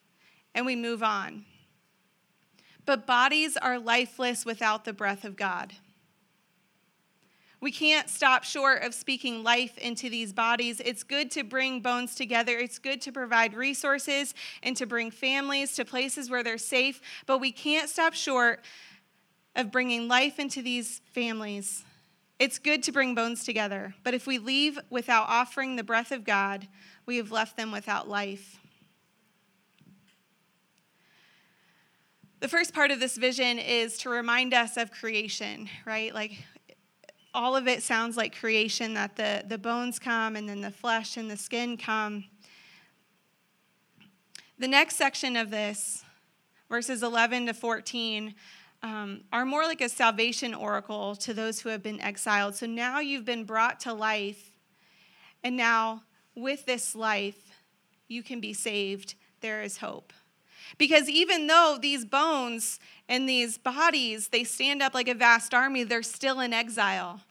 And 0.54 0.64
we 0.64 0.76
move 0.76 1.02
on. 1.02 1.46
But 2.86 3.08
bodies 3.08 3.58
are 3.58 3.80
lifeless 3.80 4.46
without 4.46 4.86
the 4.86 4.94
breath 4.94 5.26
of 5.26 5.36
God. 5.36 5.74
We 7.60 7.72
can't 7.72 8.08
stop 8.08 8.44
short 8.44 8.84
of 8.84 8.94
speaking 8.94 9.44
life 9.44 9.78
into 9.80 10.10
these 10.10 10.32
bodies. 10.32 10.80
It's 10.80 11.04
good 11.04 11.32
to 11.32 11.44
bring 11.44 11.82
bones 11.82 12.14
together. 12.14 12.58
It's 12.58 12.78
good 12.78 13.02
to 13.02 13.12
provide 13.12 13.56
resources 13.56 14.36
and 14.62 14.78
to 14.78 14.86
bring 14.86 15.10
families 15.10 15.74
to 15.76 15.86
places 15.86 16.30
where 16.30 16.44
they're 16.44 16.60
safe, 16.60 17.02
but 17.26 17.40
we 17.40 17.52
can't 17.52 17.90
stop 17.90 18.14
short 18.14 18.64
of 19.56 19.72
bringing 19.72 20.08
life 20.08 20.38
into 20.38 20.62
these 20.62 21.02
families. 21.14 21.84
It's 22.38 22.60
good 22.60 22.84
to 22.84 22.92
bring 22.92 23.16
bones 23.16 23.44
together, 23.44 23.96
but 24.04 24.14
if 24.14 24.28
we 24.28 24.38
leave 24.38 24.78
without 24.92 25.26
offering 25.28 25.76
the 25.76 25.84
breath 25.84 26.12
of 26.12 26.24
God, 26.24 26.68
we 27.08 27.18
have 27.18 27.32
left 27.32 27.58
them 27.58 27.72
without 27.72 28.08
life. 28.08 28.60
The 32.40 32.48
first 32.48 32.76
part 32.76 32.92
of 32.92 33.00
this 33.00 33.18
vision 33.18 33.58
is 33.58 33.98
to 34.00 34.12
remind 34.12 34.54
us 34.54 34.78
of 34.78 34.92
creation, 34.92 35.70
right? 35.88 36.14
Like 36.14 36.38
all 37.34 37.56
of 37.56 37.68
it 37.68 37.84
sounds 37.84 38.18
like 38.18 38.38
creation 38.38 38.94
that 38.96 39.16
the, 39.16 39.44
the 39.48 39.58
bones 39.58 40.00
come 40.00 40.36
and 40.36 40.48
then 40.48 40.62
the 40.62 40.72
flesh 40.72 41.18
and 41.18 41.30
the 41.30 41.38
skin 41.38 41.78
come. 41.78 42.26
The 44.60 44.68
next 44.68 44.96
section 44.96 45.36
of 45.36 45.52
this, 45.52 46.04
verses 46.70 47.04
11 47.04 47.46
to 47.48 47.54
14, 47.54 48.34
um, 48.84 49.22
are 49.32 49.46
more 49.46 49.64
like 49.64 49.82
a 49.82 49.90
salvation 49.90 50.54
oracle 50.54 51.16
to 51.18 51.34
those 51.34 51.60
who 51.60 51.70
have 51.70 51.84
been 51.84 52.02
exiled. 52.02 52.56
So 52.56 52.66
now 52.66 53.00
you've 53.00 53.26
been 53.26 53.44
brought 53.44 53.80
to 53.82 53.94
life, 53.94 54.52
and 55.44 55.56
now 55.56 56.04
with 56.36 56.66
this 56.66 56.96
life, 56.96 57.52
you 58.08 58.24
can 58.24 58.40
be 58.40 58.54
saved. 58.54 59.16
There 59.42 59.62
is 59.62 59.78
hope. 59.78 60.14
Because 60.78 61.10
even 61.10 61.48
though 61.48 61.78
these 61.82 62.06
bones 62.06 62.80
and 63.08 63.28
these 63.28 63.58
bodies, 63.58 64.30
they 64.30 64.44
stand 64.44 64.82
up 64.82 64.94
like 64.94 65.08
a 65.08 65.14
vast 65.14 65.54
army, 65.54 65.84
they're 65.84 66.04
still 66.04 66.40
in 66.40 66.54
exile. 66.54 67.22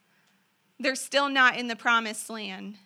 They're 0.78 0.94
still 0.94 1.28
not 1.28 1.56
in 1.56 1.68
the 1.68 1.76
promised 1.76 2.28
land. 2.28 2.76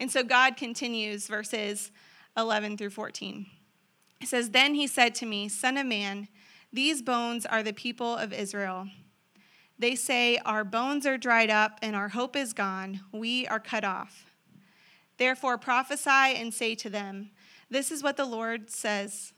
And 0.00 0.10
so 0.10 0.22
God 0.22 0.56
continues 0.56 1.26
verses 1.26 1.90
11 2.36 2.76
through 2.76 2.90
14. 2.90 3.46
It 4.20 4.28
says, 4.28 4.50
Then 4.50 4.74
he 4.74 4.86
said 4.86 5.14
to 5.16 5.26
me, 5.26 5.48
Son 5.48 5.76
of 5.76 5.86
man, 5.86 6.28
these 6.72 7.02
bones 7.02 7.46
are 7.46 7.62
the 7.62 7.72
people 7.72 8.16
of 8.16 8.32
Israel. 8.32 8.88
They 9.78 9.94
say, 9.94 10.38
Our 10.38 10.64
bones 10.64 11.06
are 11.06 11.18
dried 11.18 11.50
up 11.50 11.78
and 11.82 11.94
our 11.94 12.08
hope 12.08 12.36
is 12.36 12.52
gone. 12.52 13.00
We 13.12 13.46
are 13.46 13.60
cut 13.60 13.84
off. 13.84 14.34
Therefore 15.18 15.58
prophesy 15.58 16.10
and 16.10 16.52
say 16.52 16.74
to 16.76 16.90
them, 16.90 17.30
This 17.70 17.90
is 17.90 18.02
what 18.02 18.16
the 18.16 18.24
Lord 18.24 18.70
says 18.70 19.33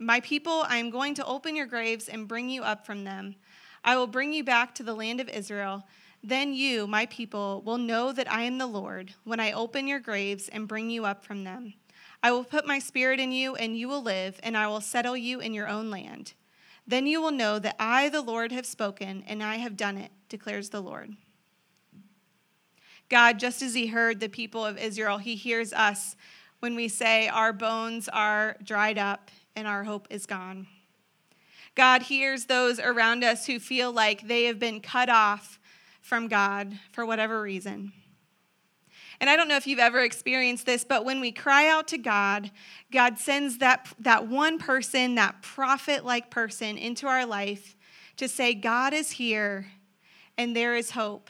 my 0.00 0.20
people, 0.20 0.64
I 0.66 0.78
am 0.78 0.88
going 0.88 1.14
to 1.16 1.26
open 1.26 1.54
your 1.54 1.66
graves 1.66 2.08
and 2.08 2.26
bring 2.26 2.48
you 2.48 2.62
up 2.62 2.86
from 2.86 3.04
them. 3.04 3.36
I 3.84 3.96
will 3.96 4.06
bring 4.06 4.32
you 4.32 4.42
back 4.42 4.74
to 4.76 4.82
the 4.82 4.94
land 4.94 5.20
of 5.20 5.28
Israel. 5.28 5.84
Then 6.24 6.54
you, 6.54 6.86
my 6.86 7.04
people, 7.06 7.62
will 7.64 7.78
know 7.78 8.10
that 8.12 8.30
I 8.30 8.42
am 8.44 8.56
the 8.56 8.66
Lord 8.66 9.12
when 9.24 9.40
I 9.40 9.52
open 9.52 9.86
your 9.86 10.00
graves 10.00 10.48
and 10.48 10.66
bring 10.66 10.88
you 10.88 11.04
up 11.04 11.22
from 11.22 11.44
them. 11.44 11.74
I 12.22 12.32
will 12.32 12.44
put 12.44 12.66
my 12.66 12.78
spirit 12.78 13.20
in 13.20 13.30
you, 13.30 13.54
and 13.56 13.76
you 13.76 13.88
will 13.88 14.02
live, 14.02 14.40
and 14.42 14.56
I 14.56 14.66
will 14.68 14.80
settle 14.80 15.16
you 15.16 15.40
in 15.40 15.52
your 15.52 15.68
own 15.68 15.90
land. 15.90 16.32
Then 16.86 17.06
you 17.06 17.20
will 17.20 17.30
know 17.30 17.58
that 17.58 17.76
I, 17.78 18.08
the 18.08 18.22
Lord, 18.22 18.52
have 18.52 18.66
spoken, 18.66 19.22
and 19.26 19.42
I 19.42 19.56
have 19.56 19.76
done 19.76 19.98
it, 19.98 20.10
declares 20.30 20.70
the 20.70 20.80
Lord. 20.80 21.14
God, 23.10 23.38
just 23.38 23.60
as 23.60 23.74
He 23.74 23.88
heard 23.88 24.20
the 24.20 24.28
people 24.28 24.64
of 24.64 24.78
Israel, 24.78 25.18
He 25.18 25.36
hears 25.36 25.72
us 25.74 26.16
when 26.60 26.74
we 26.74 26.88
say, 26.88 27.28
Our 27.28 27.52
bones 27.52 28.08
are 28.08 28.56
dried 28.62 28.98
up 28.98 29.30
and 29.60 29.68
our 29.68 29.84
hope 29.84 30.08
is 30.10 30.26
gone. 30.26 30.66
God 31.76 32.02
hears 32.02 32.46
those 32.46 32.80
around 32.80 33.22
us 33.22 33.46
who 33.46 33.60
feel 33.60 33.92
like 33.92 34.26
they 34.26 34.44
have 34.44 34.58
been 34.58 34.80
cut 34.80 35.08
off 35.08 35.60
from 36.00 36.26
God 36.26 36.78
for 36.92 37.06
whatever 37.06 37.40
reason. 37.40 37.92
And 39.20 39.28
I 39.28 39.36
don't 39.36 39.48
know 39.48 39.56
if 39.56 39.66
you've 39.66 39.78
ever 39.78 40.00
experienced 40.00 40.64
this, 40.64 40.82
but 40.82 41.04
when 41.04 41.20
we 41.20 41.30
cry 41.30 41.68
out 41.68 41.88
to 41.88 41.98
God, 41.98 42.50
God 42.90 43.18
sends 43.18 43.58
that, 43.58 43.92
that 43.98 44.26
one 44.26 44.58
person, 44.58 45.14
that 45.16 45.42
prophet 45.42 46.04
like 46.04 46.30
person 46.30 46.78
into 46.78 47.06
our 47.06 47.26
life 47.26 47.76
to 48.16 48.28
say, 48.28 48.54
God 48.54 48.94
is 48.94 49.10
here 49.10 49.66
and 50.38 50.56
there 50.56 50.74
is 50.74 50.92
hope. 50.92 51.28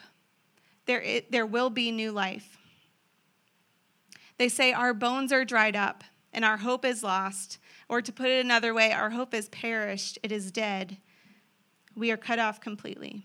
There, 0.86 1.22
there 1.30 1.46
will 1.46 1.68
be 1.68 1.90
new 1.90 2.12
life. 2.12 2.58
They 4.38 4.48
say, 4.48 4.72
Our 4.72 4.94
bones 4.94 5.32
are 5.32 5.44
dried 5.44 5.76
up 5.76 6.04
and 6.32 6.44
our 6.44 6.56
hope 6.56 6.84
is 6.84 7.02
lost. 7.02 7.58
Or 7.90 8.00
to 8.00 8.12
put 8.12 8.28
it 8.28 8.44
another 8.44 8.72
way, 8.72 8.92
our 8.92 9.10
hope 9.10 9.34
is 9.34 9.48
perished, 9.48 10.16
it 10.22 10.30
is 10.30 10.52
dead. 10.52 10.98
We 11.96 12.12
are 12.12 12.16
cut 12.16 12.38
off 12.38 12.60
completely. 12.60 13.24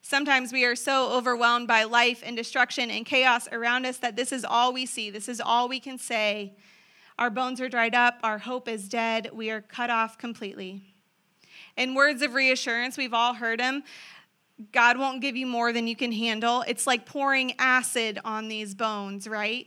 Sometimes 0.00 0.50
we 0.50 0.64
are 0.64 0.74
so 0.74 1.12
overwhelmed 1.12 1.68
by 1.68 1.84
life 1.84 2.22
and 2.24 2.34
destruction 2.34 2.90
and 2.90 3.04
chaos 3.04 3.48
around 3.52 3.84
us 3.84 3.98
that 3.98 4.16
this 4.16 4.32
is 4.32 4.46
all 4.46 4.72
we 4.72 4.86
see. 4.86 5.10
This 5.10 5.28
is 5.28 5.42
all 5.42 5.68
we 5.68 5.78
can 5.78 5.98
say. 5.98 6.56
Our 7.18 7.28
bones 7.28 7.60
are 7.60 7.68
dried 7.68 7.94
up. 7.94 8.18
Our 8.22 8.38
hope 8.38 8.66
is 8.66 8.88
dead. 8.88 9.28
We 9.30 9.50
are 9.50 9.60
cut 9.60 9.90
off 9.90 10.16
completely. 10.16 10.80
In 11.76 11.94
words 11.94 12.22
of 12.22 12.32
reassurance, 12.32 12.96
we've 12.96 13.12
all 13.12 13.34
heard 13.34 13.60
them. 13.60 13.82
God 14.72 14.96
won't 14.98 15.20
give 15.20 15.36
you 15.36 15.46
more 15.46 15.70
than 15.74 15.86
you 15.86 15.96
can 15.96 16.12
handle. 16.12 16.64
It's 16.66 16.86
like 16.86 17.04
pouring 17.04 17.52
acid 17.58 18.20
on 18.24 18.48
these 18.48 18.74
bones, 18.74 19.28
right? 19.28 19.66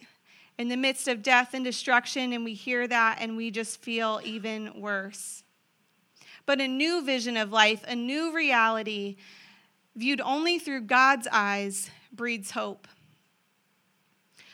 In 0.58 0.68
the 0.68 0.78
midst 0.78 1.08
of 1.08 1.24
death 1.24 1.54
and 1.54 1.66
destruction, 1.66 2.32
and 2.34 2.44
we 2.44 2.54
hear 2.54 2.88
that 2.88 3.18
and 3.20 3.36
we 3.36 3.50
just 3.50 3.82
feel 3.82 4.22
even 4.24 4.80
worse. 4.80 5.44
But 6.46 6.62
a 6.62 6.68
new 6.68 7.04
vision 7.04 7.38
of 7.38 7.52
life, 7.52 7.84
a 7.88 7.96
new 7.96 8.34
reality, 8.34 9.16
viewed 9.96 10.22
only 10.22 10.60
through 10.60 10.82
God's 10.82 11.28
eyes, 11.32 11.89
breeds 12.12 12.52
hope. 12.52 12.88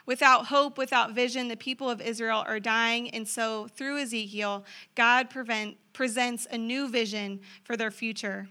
Without 0.05 0.47
hope, 0.47 0.77
without 0.77 1.12
vision, 1.12 1.49
the 1.49 1.57
people 1.57 1.89
of 1.89 2.01
Israel 2.01 2.43
are 2.47 2.59
dying. 2.59 3.12
And 3.12 3.27
so, 3.27 3.67
through 3.67 3.99
Ezekiel, 3.99 4.65
God 4.95 5.29
prevent, 5.29 5.77
presents 5.93 6.47
a 6.49 6.57
new 6.57 6.89
vision 6.89 7.41
for 7.63 7.77
their 7.77 7.91
future. 7.91 8.47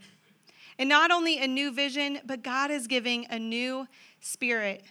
And 0.78 0.88
not 0.88 1.10
only 1.10 1.42
a 1.42 1.48
new 1.48 1.72
vision, 1.72 2.20
but 2.24 2.44
God 2.44 2.70
is 2.70 2.86
giving 2.86 3.26
a 3.28 3.40
new 3.40 3.88
spirit. 4.20 4.84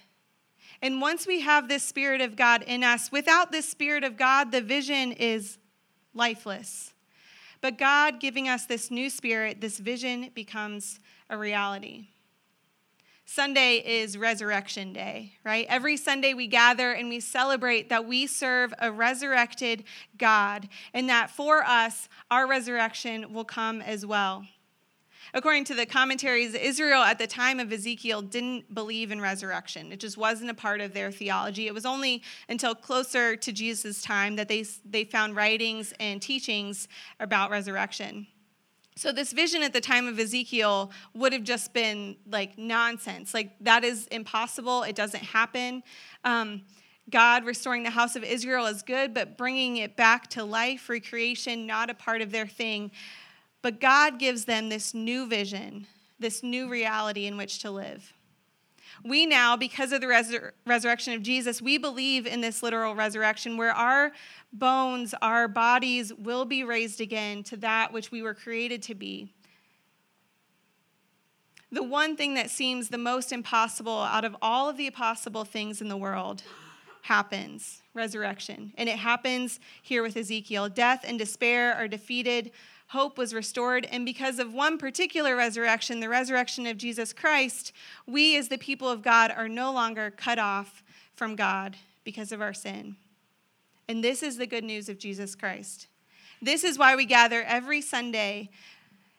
And 0.82 1.02
once 1.02 1.26
we 1.26 1.42
have 1.42 1.68
this 1.68 1.84
spirit 1.84 2.22
of 2.22 2.36
God 2.36 2.64
in 2.64 2.84
us, 2.84 3.12
without 3.12 3.52
this 3.52 3.68
spirit 3.68 4.04
of 4.04 4.18
God, 4.18 4.52
the 4.52 4.62
vision 4.62 5.12
is 5.12 5.58
lifeless. 6.14 6.94
But 7.62 7.78
God 7.78 8.20
giving 8.20 8.48
us 8.48 8.66
this 8.66 8.92
new 8.92 9.10
spirit, 9.10 9.62
this 9.62 9.80
vision 9.80 10.30
becomes 10.36 11.00
a 11.30 11.38
reality. 11.38 12.08
Sunday 13.30 13.84
is 13.86 14.18
Resurrection 14.18 14.94
Day, 14.94 15.34
right? 15.44 15.66
Every 15.68 15.98
Sunday 15.98 16.34
we 16.34 16.48
gather 16.48 16.94
and 16.94 17.10
we 17.10 17.20
celebrate 17.20 17.90
that 17.90 18.06
we 18.06 18.26
serve 18.26 18.74
a 18.80 18.90
resurrected 18.90 19.84
God 20.18 20.70
and 20.94 21.10
that 21.10 21.30
for 21.30 21.62
us, 21.62 22.08
our 22.32 22.48
resurrection 22.48 23.34
will 23.34 23.44
come 23.44 23.82
as 23.82 24.06
well. 24.06 24.46
According 25.34 25.66
to 25.66 25.76
the 25.76 25.86
commentaries, 25.86 26.54
Israel 26.54 27.02
at 27.02 27.20
the 27.20 27.28
time 27.28 27.60
of 27.60 27.72
Ezekiel 27.72 28.22
didn't 28.22 28.74
believe 28.74 29.12
in 29.12 29.20
resurrection. 29.20 29.92
It 29.92 30.00
just 30.00 30.18
wasn't 30.18 30.50
a 30.50 30.54
part 30.54 30.82
of 30.82 30.94
their 30.94 31.12
theology. 31.12 31.68
It 31.68 31.74
was 31.74 31.86
only 31.86 32.24
until 32.50 32.74
closer 32.74 33.36
to 33.36 33.52
Jesus' 33.52 34.02
time 34.02 34.36
that 34.38 34.48
they, 34.48 34.66
they 34.86 35.04
found 35.04 35.36
writings 35.36 35.94
and 36.00 36.22
teachings 36.22 36.88
about 37.20 37.52
resurrection. 37.52 38.28
So, 38.96 39.12
this 39.12 39.32
vision 39.32 39.62
at 39.62 39.74
the 39.74 39.82
time 39.82 40.08
of 40.08 40.18
Ezekiel 40.18 40.92
would 41.14 41.32
have 41.32 41.44
just 41.44 41.72
been 41.72 42.18
like 42.28 42.58
nonsense. 42.58 43.32
Like, 43.32 43.52
that 43.62 43.84
is 43.84 44.08
impossible. 44.08 44.82
It 44.84 44.96
doesn't 44.96 45.24
happen. 45.24 45.84
Um, 46.24 46.64
God 47.10 47.46
restoring 47.46 47.84
the 47.84 47.92
house 47.92 48.16
of 48.16 48.24
Israel 48.24 48.66
is 48.66 48.82
good, 48.82 49.14
but 49.14 49.38
bringing 49.38 49.78
it 49.78 49.96
back 49.96 50.28
to 50.32 50.44
life, 50.44 50.90
recreation, 50.90 51.68
not 51.68 51.92
a 51.92 51.94
part 51.94 52.22
of 52.22 52.32
their 52.32 52.48
thing. 52.48 52.92
But 53.62 53.82
God 53.82 54.20
gives 54.20 54.46
them 54.46 54.70
this 54.70 54.94
new 54.94 55.28
vision, 55.28 55.88
this 56.20 56.44
new 56.44 56.70
reality 56.70 57.26
in 57.26 57.38
which 57.38 57.60
to 57.60 57.72
live. 57.72 58.14
We 59.04 59.26
now, 59.26 59.56
because 59.56 59.92
of 59.92 60.02
the 60.02 60.08
resur- 60.08 60.52
resurrection 60.66 61.14
of 61.14 61.22
Jesus, 61.22 61.62
we 61.62 61.78
believe 61.78 62.26
in 62.26 62.42
this 62.42 62.64
literal 62.64 62.96
resurrection 62.96 63.58
where 63.58 63.72
our 63.72 64.12
bones, 64.52 65.14
our 65.22 65.48
bodies 65.48 66.14
will 66.14 66.46
be 66.46 66.64
raised 66.64 67.02
again 67.02 67.44
to 67.44 67.58
that 67.58 67.94
which 67.94 68.12
we 68.12 68.22
were 68.22 68.34
created 68.34 68.82
to 68.84 68.96
be. 68.96 69.32
The 71.72 71.84
one 71.84 72.16
thing 72.16 72.36
that 72.36 72.50
seems 72.50 72.90
the 72.90 72.98
most 72.98 73.32
impossible 73.34 74.02
out 74.02 74.24
of 74.24 74.36
all 74.42 74.70
of 74.70 74.78
the 74.78 74.88
impossible 74.88 75.44
things 75.44 75.82
in 75.82 75.90
the 75.90 75.98
world 75.98 76.44
happens 77.02 77.82
resurrection. 77.94 78.74
And 78.78 78.88
it 78.88 78.98
happens 78.98 79.60
here 79.82 80.02
with 80.02 80.16
Ezekiel. 80.16 80.70
Death 80.70 81.04
and 81.06 81.20
despair 81.20 81.74
are 81.74 81.88
defeated 81.88 82.52
hope 82.88 83.18
was 83.18 83.34
restored. 83.34 83.86
And 83.92 84.06
because 84.06 84.40
of 84.40 84.54
one 84.54 84.78
particular 84.78 85.36
resurrection, 85.36 86.00
the 86.00 86.10
resurrection 86.10 86.66
of 86.66 86.78
Jesus 86.78 87.14
Christ, 87.14 87.72
we 88.06 88.38
as 88.38 88.48
the 88.48 88.58
people 88.58 88.90
of 88.90 89.02
God 89.02 89.32
are 89.36 89.50
no 89.50 89.72
longer 89.72 90.12
cut 90.12 90.40
off 90.40 90.84
from 91.16 91.36
God 91.36 91.76
because 92.04 92.32
of 92.32 92.42
our 92.42 92.54
sin. 92.54 92.96
And 93.90 94.04
this 94.04 94.24
is 94.24 94.38
the 94.38 94.48
good 94.48 94.64
news 94.64 94.90
of 94.90 94.98
Jesus 94.98 95.36
Christ. 95.36 95.88
This 96.42 96.64
is 96.64 96.78
why 96.78 96.96
we 96.96 97.06
gather 97.06 97.44
every 97.44 97.82
Sunday. 97.82 98.50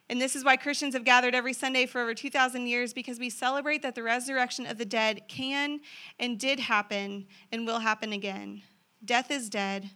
And 0.09 0.19
this 0.19 0.35
is 0.35 0.43
why 0.43 0.57
Christians 0.57 0.95
have 0.95 1.03
gathered 1.03 1.35
every 1.35 1.53
Sunday 1.53 1.85
for 1.85 2.01
over 2.01 2.15
2,000 2.15 2.65
years 2.65 2.93
because 2.93 3.19
we 3.19 3.29
celebrate 3.29 3.83
that 3.83 3.93
the 3.93 4.03
resurrection 4.03 4.65
of 4.65 4.77
the 4.77 4.85
dead 4.85 5.21
can 5.27 5.81
and 6.19 6.39
did 6.39 6.59
happen 6.59 7.27
and 7.51 7.67
will 7.67 7.79
happen 7.79 8.13
again. 8.13 8.63
Death 9.05 9.29
is 9.29 9.49
dead, 9.49 9.91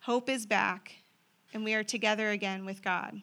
hope 0.00 0.28
is 0.28 0.44
back, 0.44 0.92
and 1.52 1.64
we 1.64 1.74
are 1.74 1.84
together 1.84 2.30
again 2.30 2.64
with 2.64 2.82
God. 2.82 3.20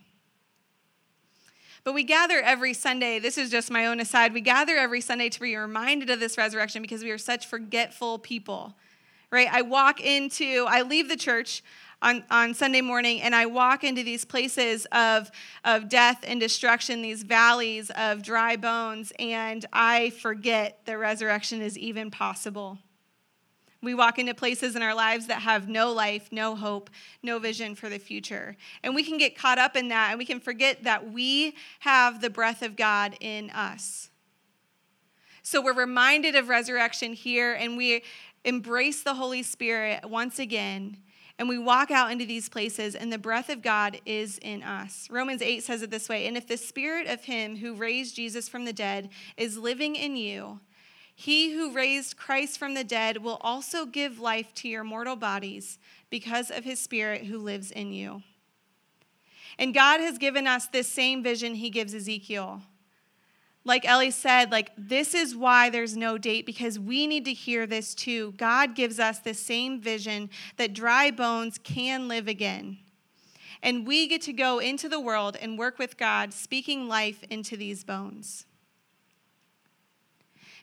But 1.84 1.94
we 1.94 2.04
gather 2.04 2.40
every 2.40 2.74
Sunday. 2.74 3.20
This 3.20 3.38
is 3.38 3.50
just 3.50 3.70
my 3.70 3.88
own 3.88 4.00
aside. 4.00 4.34
We 4.34 4.42
gather 4.42 4.78
every 4.78 5.02
Sunday 5.02 5.30
to 5.30 5.40
be 5.40 5.56
reminded 5.56 6.10
of 6.10 6.20
this 6.20 6.38
resurrection 6.38 6.82
because 6.82 7.04
we 7.04 7.12
are 7.12 7.18
such 7.18 7.46
forgetful 7.46 8.20
people, 8.20 8.76
right? 9.32 9.50
I 9.52 9.64
walk 9.64 10.00
into, 10.00 10.66
I 10.70 10.84
leave 10.84 11.10
the 11.10 11.18
church 11.18 11.62
on, 12.02 12.24
on 12.30 12.54
Sunday 12.54 12.82
morning 12.82 13.22
and 13.22 13.36
I 13.36 13.48
walk 13.48 13.84
into 13.84 14.04
these 14.04 14.24
places 14.24 14.86
of, 14.92 15.30
of 15.66 15.90
death 15.90 16.24
and 16.26 16.40
destruction, 16.40 17.02
these 17.02 17.24
valleys 17.24 17.90
of 17.92 18.24
dry 18.24 18.56
bones, 18.56 19.12
and 19.20 19.66
I 19.74 20.12
forget 20.12 20.80
that 20.86 20.98
resurrection 20.98 21.62
is 21.62 21.78
even 21.78 22.12
possible. 22.12 22.78
We 23.84 23.94
walk 23.94 24.18
into 24.18 24.34
places 24.34 24.78
in 24.78 24.82
our 24.82 24.96
lives 24.96 25.28
that 25.28 25.42
have 25.42 25.68
no 25.68 25.92
life, 25.92 26.30
no 26.32 26.56
hope, 26.56 26.90
no 27.22 27.38
vision 27.38 27.76
for 27.76 27.90
the 27.90 28.00
future. 28.00 28.56
And 28.82 28.96
we 28.96 29.04
can 29.04 29.18
get 29.18 29.38
caught 29.38 29.60
up 29.60 29.76
in 29.76 29.90
that 29.90 30.12
and 30.12 30.18
we 30.18 30.26
can 30.26 30.40
forget 30.40 30.86
that 30.86 31.12
we 31.12 31.54
have 31.80 32.22
the 32.22 32.30
breath 32.30 32.62
of 32.62 32.78
God 32.78 33.18
in 33.20 33.50
us. 33.50 34.10
So 35.44 35.62
we're 35.62 35.74
reminded 35.74 36.36
of 36.36 36.48
resurrection 36.48 37.12
here 37.12 37.54
and 37.54 37.76
we 37.76 38.04
embrace 38.46 39.04
the 39.04 39.16
Holy 39.16 39.44
Spirit 39.44 40.10
once 40.10 40.40
again. 40.40 40.98
And 41.38 41.50
we 41.50 41.58
walk 41.58 41.90
out 41.90 42.12
into 42.12 42.28
these 42.28 42.48
places, 42.48 42.94
and 42.94 43.12
the 43.12 43.18
breath 43.18 43.50
of 43.50 43.64
God 43.64 44.00
is 44.06 44.38
in 44.38 44.62
us. 44.62 45.08
Romans 45.10 45.42
8 45.42 45.64
says 45.64 45.82
it 45.82 45.90
this 45.90 46.08
way 46.08 46.28
And 46.28 46.38
if 46.38 46.48
the 46.48 46.58
spirit 46.58 47.08
of 47.08 47.24
him 47.24 47.58
who 47.58 47.74
raised 47.74 48.16
Jesus 48.16 48.48
from 48.48 48.66
the 48.66 48.72
dead 48.72 49.10
is 49.36 49.58
living 49.58 49.96
in 49.96 50.16
you, 50.16 50.60
he 51.16 51.54
who 51.54 51.74
raised 51.74 52.18
Christ 52.18 52.58
from 52.58 52.74
the 52.74 52.84
dead 52.84 53.18
will 53.18 53.38
also 53.42 53.86
give 53.86 54.20
life 54.20 54.54
to 54.56 54.68
your 54.68 54.84
mortal 54.84 55.16
bodies 55.16 55.78
because 56.10 56.50
of 56.50 56.64
his 56.64 56.80
Spirit 56.80 57.26
who 57.26 57.38
lives 57.38 57.72
in 57.72 57.94
you. 57.94 58.24
And 59.60 59.74
God 59.74 60.00
has 60.00 60.18
given 60.18 60.48
us 60.48 60.68
this 60.68 60.88
same 60.88 61.22
vision 61.22 61.56
he 61.56 61.70
gives 61.70 61.94
Ezekiel. 61.94 62.62
Like 63.66 63.86
Elie 63.86 64.12
said, 64.12 64.52
like 64.52 64.72
this 64.78 65.14
is 65.14 65.36
why 65.36 65.70
there's 65.70 65.96
no 65.96 66.18
date 66.18 66.46
because 66.46 66.80
we 66.80 67.08
need 67.08 67.26
to 67.26 67.34
hear 67.34 67.66
this 67.66 67.94
too. 67.94 68.34
God 68.34 68.76
gives 68.76 69.00
us 69.00 69.20
this 69.20 69.40
same 69.40 69.80
vision 69.80 70.30
that 70.58 70.74
dry 70.74 71.12
bones 71.12 71.58
can 71.64 72.08
live 72.08 72.28
again. 72.28 72.80
And 73.62 73.88
we 73.88 74.08
get 74.08 74.22
to 74.24 74.34
go 74.34 74.60
into 74.60 74.90
the 74.90 75.00
world 75.00 75.38
and 75.42 75.58
work 75.58 75.80
with 75.80 75.96
God, 75.96 76.34
speaking 76.34 76.90
life 76.90 77.24
into 77.30 77.56
these 77.56 77.86
bones. 77.86 78.46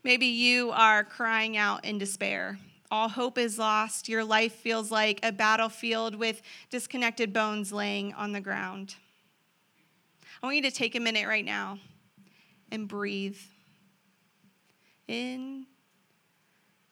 Maybe 0.02 0.26
you 0.26 0.70
are 0.70 1.04
crying 1.04 1.56
out 1.56 1.84
in 1.84 1.98
despair. 1.98 2.58
All 2.90 3.08
hope 3.08 3.38
is 3.38 3.58
lost. 3.58 4.08
Your 4.08 4.24
life 4.24 4.54
feels 4.54 4.90
like 4.90 5.20
a 5.22 5.30
battlefield 5.30 6.14
with 6.14 6.42
disconnected 6.70 7.32
bones 7.32 7.72
laying 7.72 8.14
on 8.14 8.32
the 8.32 8.40
ground. 8.40 8.94
I 10.42 10.46
want 10.46 10.56
you 10.56 10.62
to 10.62 10.70
take 10.70 10.94
a 10.94 11.00
minute 11.00 11.28
right 11.28 11.44
now 11.44 11.78
and 12.72 12.88
breathe 12.88 13.38
in 15.06 15.66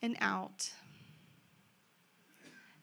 and 0.01 0.15
out. 0.21 0.71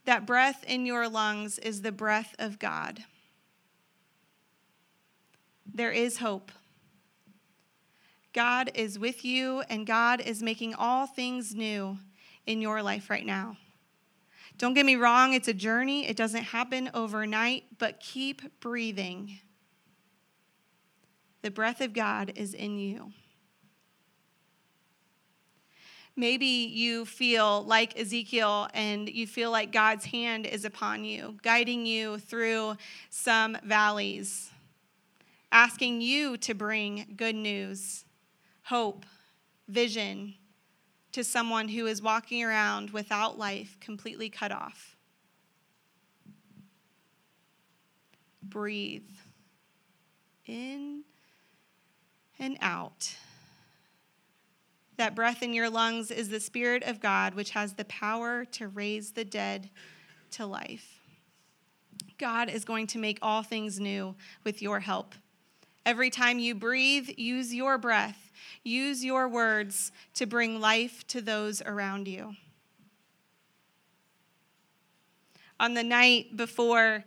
That 0.06 0.26
breath 0.26 0.64
in 0.66 0.86
your 0.86 1.08
lungs 1.08 1.58
is 1.58 1.82
the 1.82 1.92
breath 1.92 2.34
of 2.38 2.58
God. 2.58 3.04
There 5.72 5.92
is 5.92 6.18
hope. 6.18 6.52
God 8.36 8.70
is 8.74 8.98
with 8.98 9.24
you 9.24 9.62
and 9.70 9.86
God 9.86 10.20
is 10.20 10.42
making 10.42 10.74
all 10.74 11.06
things 11.06 11.54
new 11.54 11.96
in 12.46 12.60
your 12.60 12.82
life 12.82 13.08
right 13.08 13.24
now. 13.24 13.56
Don't 14.58 14.74
get 14.74 14.84
me 14.84 14.96
wrong, 14.96 15.32
it's 15.32 15.48
a 15.48 15.54
journey. 15.54 16.06
It 16.06 16.18
doesn't 16.18 16.42
happen 16.42 16.90
overnight, 16.92 17.64
but 17.78 17.98
keep 17.98 18.60
breathing. 18.60 19.40
The 21.40 21.50
breath 21.50 21.80
of 21.80 21.94
God 21.94 22.32
is 22.36 22.52
in 22.52 22.78
you. 22.78 23.10
Maybe 26.14 26.46
you 26.46 27.06
feel 27.06 27.64
like 27.64 27.98
Ezekiel 27.98 28.68
and 28.74 29.08
you 29.08 29.26
feel 29.26 29.50
like 29.50 29.72
God's 29.72 30.04
hand 30.04 30.44
is 30.44 30.66
upon 30.66 31.04
you, 31.04 31.38
guiding 31.42 31.86
you 31.86 32.18
through 32.18 32.76
some 33.08 33.56
valleys, 33.64 34.50
asking 35.50 36.02
you 36.02 36.36
to 36.38 36.52
bring 36.52 37.14
good 37.16 37.34
news 37.34 38.05
hope, 38.66 39.04
vision 39.68 40.34
to 41.12 41.24
someone 41.24 41.68
who 41.68 41.86
is 41.86 42.00
walking 42.02 42.44
around 42.44 42.90
without 42.90 43.38
life, 43.38 43.76
completely 43.80 44.28
cut 44.28 44.52
off. 44.52 44.96
breathe 48.48 49.10
in 50.46 51.02
and 52.38 52.56
out. 52.60 53.16
That 54.96 55.14
breath 55.14 55.42
in 55.42 55.52
your 55.52 55.68
lungs 55.68 56.10
is 56.10 56.28
the 56.28 56.40
Spirit 56.40 56.82
of 56.84 57.00
God, 57.00 57.34
which 57.34 57.50
has 57.50 57.74
the 57.74 57.84
power 57.84 58.44
to 58.52 58.68
raise 58.68 59.12
the 59.12 59.24
dead 59.24 59.68
to 60.32 60.46
life. 60.46 61.00
God 62.18 62.48
is 62.48 62.64
going 62.64 62.86
to 62.88 62.98
make 62.98 63.18
all 63.20 63.42
things 63.42 63.78
new 63.78 64.14
with 64.44 64.62
your 64.62 64.80
help. 64.80 65.14
Every 65.84 66.08
time 66.08 66.38
you 66.38 66.54
breathe, 66.54 67.10
use 67.16 67.52
your 67.52 67.76
breath, 67.76 68.25
use 68.62 69.04
your 69.04 69.28
words 69.28 69.92
to 70.14 70.26
bring 70.26 70.60
life 70.60 71.06
to 71.08 71.20
those 71.20 71.62
around 71.62 72.08
you. 72.08 72.36
On 75.58 75.74
the 75.74 75.82
night 75.82 76.36
before 76.36 77.04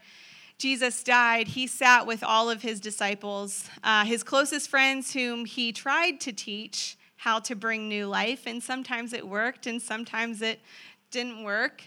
Jesus 0.57 1.03
died, 1.03 1.49
he 1.49 1.67
sat 1.67 2.05
with 2.05 2.23
all 2.23 2.49
of 2.49 2.61
his 2.61 2.79
disciples, 2.79 3.69
uh, 3.83 4.03
his 4.05 4.23
closest 4.23 4.69
friends, 4.69 5.13
whom 5.13 5.45
he 5.45 5.71
tried 5.71 6.19
to 6.21 6.33
teach 6.33 6.97
how 7.15 7.39
to 7.39 7.55
bring 7.55 7.87
new 7.87 8.07
life. 8.07 8.47
And 8.47 8.61
sometimes 8.61 9.13
it 9.13 9.27
worked, 9.27 9.67
and 9.67 9.81
sometimes 9.81 10.41
it 10.41 10.59
didn't 11.11 11.43
work. 11.43 11.83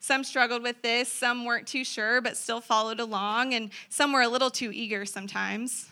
Some 0.00 0.22
struggled 0.22 0.62
with 0.62 0.82
this, 0.82 1.10
some 1.10 1.46
weren't 1.46 1.66
too 1.66 1.82
sure, 1.82 2.20
but 2.20 2.36
still 2.36 2.60
followed 2.60 3.00
along, 3.00 3.54
and 3.54 3.70
some 3.88 4.12
were 4.12 4.20
a 4.20 4.28
little 4.28 4.50
too 4.50 4.70
eager 4.70 5.06
sometimes. 5.06 5.88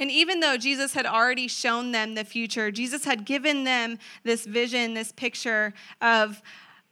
And 0.00 0.10
even 0.10 0.40
though 0.40 0.56
Jesus 0.56 0.94
had 0.94 1.06
already 1.06 1.48
shown 1.48 1.92
them 1.92 2.14
the 2.14 2.24
future, 2.24 2.70
Jesus 2.70 3.04
had 3.04 3.24
given 3.24 3.64
them 3.64 3.98
this 4.22 4.46
vision, 4.46 4.94
this 4.94 5.12
picture 5.12 5.72
of 6.00 6.42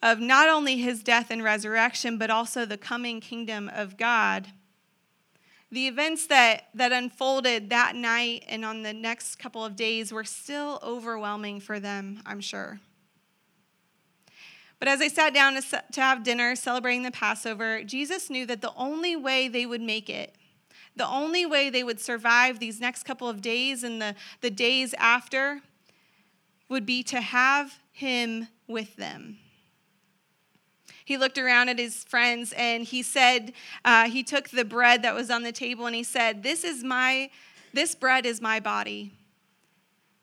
of 0.02 0.18
not 0.18 0.48
only 0.48 0.78
his 0.78 1.02
death 1.02 1.30
and 1.30 1.42
resurrection, 1.44 2.18
but 2.18 2.28
also 2.28 2.66
the 2.66 2.76
coming 2.76 3.20
kingdom 3.20 3.70
of 3.72 3.96
God. 3.96 4.48
The 5.70 5.86
events 5.86 6.26
that, 6.26 6.64
that 6.74 6.92
unfolded 6.92 7.70
that 7.70 7.94
night 7.94 8.44
and 8.48 8.64
on 8.64 8.82
the 8.82 8.92
next 8.92 9.36
couple 9.36 9.64
of 9.64 9.76
days 9.76 10.12
were 10.12 10.24
still 10.24 10.80
overwhelming 10.82 11.60
for 11.60 11.80
them, 11.80 12.20
I'm 12.26 12.40
sure. 12.40 12.80
But 14.78 14.88
as 14.88 14.98
they 14.98 15.08
sat 15.08 15.32
down 15.32 15.54
to, 15.54 15.84
to 15.92 16.00
have 16.00 16.24
dinner 16.24 16.56
celebrating 16.56 17.04
the 17.04 17.12
Passover, 17.12 17.84
Jesus 17.84 18.28
knew 18.28 18.44
that 18.46 18.60
the 18.60 18.74
only 18.76 19.14
way 19.14 19.46
they 19.46 19.64
would 19.64 19.80
make 19.80 20.10
it, 20.10 20.34
the 20.96 21.06
only 21.06 21.46
way 21.46 21.70
they 21.70 21.82
would 21.82 22.00
survive 22.00 22.58
these 22.58 22.80
next 22.80 23.04
couple 23.04 23.28
of 23.28 23.40
days 23.40 23.82
and 23.82 24.00
the, 24.00 24.14
the 24.40 24.50
days 24.50 24.94
after, 24.98 25.60
would 26.68 26.86
be 26.86 27.02
to 27.02 27.20
have 27.20 27.78
him 27.92 28.48
with 28.66 28.96
them 28.96 29.38
he 31.04 31.16
looked 31.16 31.38
around 31.38 31.68
at 31.68 31.78
his 31.78 32.04
friends 32.04 32.52
and 32.56 32.84
he 32.84 33.02
said, 33.02 33.52
uh, 33.84 34.08
he 34.08 34.22
took 34.22 34.48
the 34.50 34.64
bread 34.64 35.02
that 35.02 35.14
was 35.14 35.30
on 35.30 35.42
the 35.42 35.52
table 35.52 35.86
and 35.86 35.94
he 35.94 36.02
said, 36.02 36.42
This 36.42 36.64
is 36.64 36.84
my, 36.84 37.30
this 37.72 37.94
bread 37.94 38.26
is 38.26 38.40
my 38.40 38.60
body. 38.60 39.12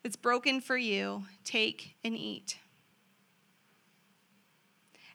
It's 0.03 0.15
broken 0.15 0.61
for 0.61 0.77
you. 0.77 1.25
Take 1.43 1.95
and 2.03 2.15
eat. 2.15 2.57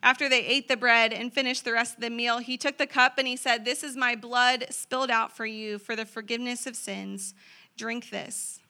After 0.04 0.28
they 0.28 0.44
ate 0.44 0.68
the 0.68 0.76
bread 0.76 1.14
and 1.14 1.32
finished 1.32 1.64
the 1.64 1.72
rest 1.72 1.94
of 1.94 2.02
the 2.02 2.10
meal, 2.10 2.36
he 2.36 2.58
took 2.58 2.76
the 2.76 2.86
cup 2.86 3.14
and 3.16 3.26
he 3.26 3.36
said, 3.36 3.64
This 3.64 3.82
is 3.82 3.96
my 3.96 4.14
blood 4.14 4.66
spilled 4.68 5.10
out 5.10 5.34
for 5.34 5.46
you 5.46 5.78
for 5.78 5.96
the 5.96 6.04
forgiveness 6.04 6.66
of 6.66 6.76
sins. 6.76 7.32
Drink 7.78 8.10
this. 8.10 8.60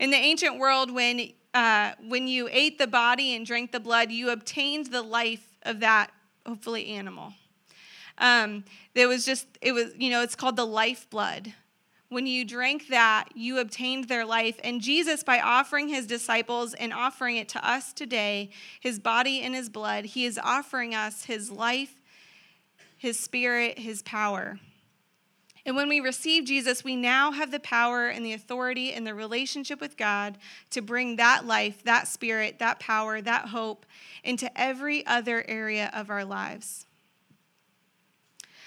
In 0.00 0.10
the 0.10 0.16
ancient 0.16 0.58
world, 0.58 0.90
when, 0.90 1.30
uh, 1.54 1.92
when 2.08 2.26
you 2.26 2.48
ate 2.50 2.76
the 2.76 2.88
body 2.88 3.36
and 3.36 3.46
drank 3.46 3.70
the 3.70 3.78
blood, 3.78 4.10
you 4.10 4.30
obtained 4.30 4.86
the 4.86 5.00
life 5.00 5.56
of 5.62 5.78
that, 5.78 6.10
hopefully, 6.44 6.88
animal. 6.88 7.32
Um, 8.18 8.64
there 8.94 9.06
was 9.06 9.24
just, 9.24 9.46
it 9.62 9.70
was, 9.70 9.92
you 9.96 10.10
know, 10.10 10.22
it's 10.22 10.34
called 10.34 10.56
the 10.56 10.66
lifeblood. 10.66 11.54
When 12.08 12.26
you 12.26 12.44
drank 12.44 12.88
that, 12.88 13.30
you 13.34 13.58
obtained 13.58 14.04
their 14.04 14.24
life. 14.24 14.60
And 14.62 14.80
Jesus, 14.80 15.24
by 15.24 15.40
offering 15.40 15.88
his 15.88 16.06
disciples 16.06 16.72
and 16.74 16.92
offering 16.92 17.36
it 17.36 17.48
to 17.50 17.68
us 17.68 17.92
today, 17.92 18.50
his 18.78 19.00
body 19.00 19.40
and 19.40 19.54
his 19.54 19.68
blood, 19.68 20.04
he 20.04 20.24
is 20.24 20.38
offering 20.42 20.94
us 20.94 21.24
his 21.24 21.50
life, 21.50 22.00
his 22.96 23.18
spirit, 23.18 23.80
his 23.80 24.02
power. 24.02 24.60
And 25.66 25.74
when 25.74 25.88
we 25.88 25.98
receive 25.98 26.44
Jesus, 26.44 26.84
we 26.84 26.94
now 26.94 27.32
have 27.32 27.50
the 27.50 27.58
power 27.58 28.06
and 28.06 28.24
the 28.24 28.34
authority 28.34 28.92
and 28.92 29.04
the 29.04 29.14
relationship 29.14 29.80
with 29.80 29.96
God 29.96 30.38
to 30.70 30.80
bring 30.80 31.16
that 31.16 31.44
life, 31.44 31.82
that 31.82 32.06
spirit, 32.06 32.60
that 32.60 32.78
power, 32.78 33.20
that 33.20 33.48
hope 33.48 33.84
into 34.22 34.48
every 34.58 35.04
other 35.06 35.44
area 35.48 35.90
of 35.92 36.08
our 36.08 36.24
lives. 36.24 36.85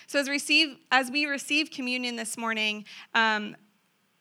So, 0.10 0.20
as, 0.20 0.28
receive, 0.28 0.76
as 0.92 1.10
we 1.12 1.28
receive 1.28 1.70
communion 1.70 2.16
this 2.16 2.36
morning, 2.36 2.86
um, 3.14 3.56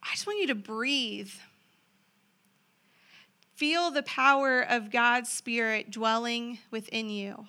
I 0.02 0.12
just 0.12 0.26
want 0.26 0.38
you 0.38 0.46
to 0.48 0.54
breathe. 0.54 1.32
Feel 3.56 3.90
the 3.90 4.02
power 4.04 4.60
of 4.60 4.90
God's 4.90 5.30
Spirit 5.30 5.90
dwelling 5.90 6.58
within 6.70 7.08
you. 7.08 7.46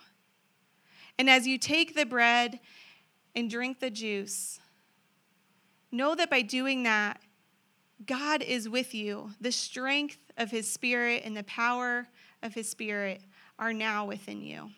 And 1.19 1.30
as 1.30 1.45
you 1.45 1.58
take 1.58 1.95
the 1.95 2.06
bread 2.06 2.62
and 3.36 3.49
drink 3.49 3.82
the 3.82 3.91
juice, 3.91 4.60
Know 5.91 6.15
that 6.15 6.30
by 6.30 6.41
doing 6.41 6.84
that, 6.84 7.19
God 8.06 8.41
is 8.43 8.69
with 8.69 8.93
you. 8.93 9.32
The 9.41 9.52
strength 9.52 10.19
of 10.38 10.52
his 10.52 10.71
spirit 10.71 11.23
and 11.25 11.36
the 11.36 11.43
power 11.43 12.08
of 12.43 12.54
his 12.54 12.69
spirit 12.69 13.21
are 13.58 13.73
now 13.73 14.06
within 14.06 14.41
you. 14.41 14.69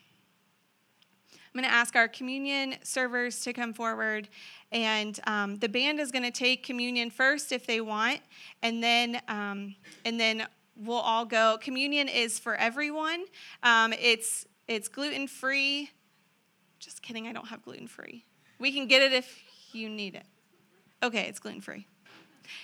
I'm 1.54 1.60
going 1.60 1.70
to 1.70 1.76
ask 1.76 1.98
our 1.98 2.08
communion 2.08 2.76
servers 2.82 3.42
to 3.42 3.52
come 3.52 3.74
forward, 3.74 4.30
and 4.72 5.20
um, 5.28 5.58
the 5.58 5.68
band 5.68 6.00
is 6.00 6.10
going 6.10 6.24
to 6.24 6.32
take 6.32 6.64
communion 6.64 7.10
first 7.10 7.52
if 7.52 7.68
they 7.68 7.82
want, 7.82 8.22
and 8.64 8.82
then 8.82 9.22
um, 9.28 9.76
and 10.06 10.18
then 10.18 10.48
we'll 10.78 10.96
all 10.96 11.26
go. 11.26 11.58
Communion 11.62 12.08
is 12.08 12.40
for 12.40 12.56
everyone. 12.56 13.26
Um, 13.64 13.94
it's 14.00 14.46
it's 14.70 14.88
gluten 14.88 15.28
free. 15.28 15.90
Just 16.80 17.02
kidding, 17.02 17.28
I 17.28 17.34
don't 17.34 17.48
have 17.50 17.62
gluten 17.64 17.88
free. 17.88 18.24
We 18.58 18.72
can 18.72 18.88
get 18.88 19.02
it 19.02 19.12
if 19.12 19.38
you 19.74 19.90
need 19.90 20.16
it. 20.16 20.26
Okay, 21.04 21.28
it's 21.28 21.40
gluten 21.40 21.60
free. 21.60 21.86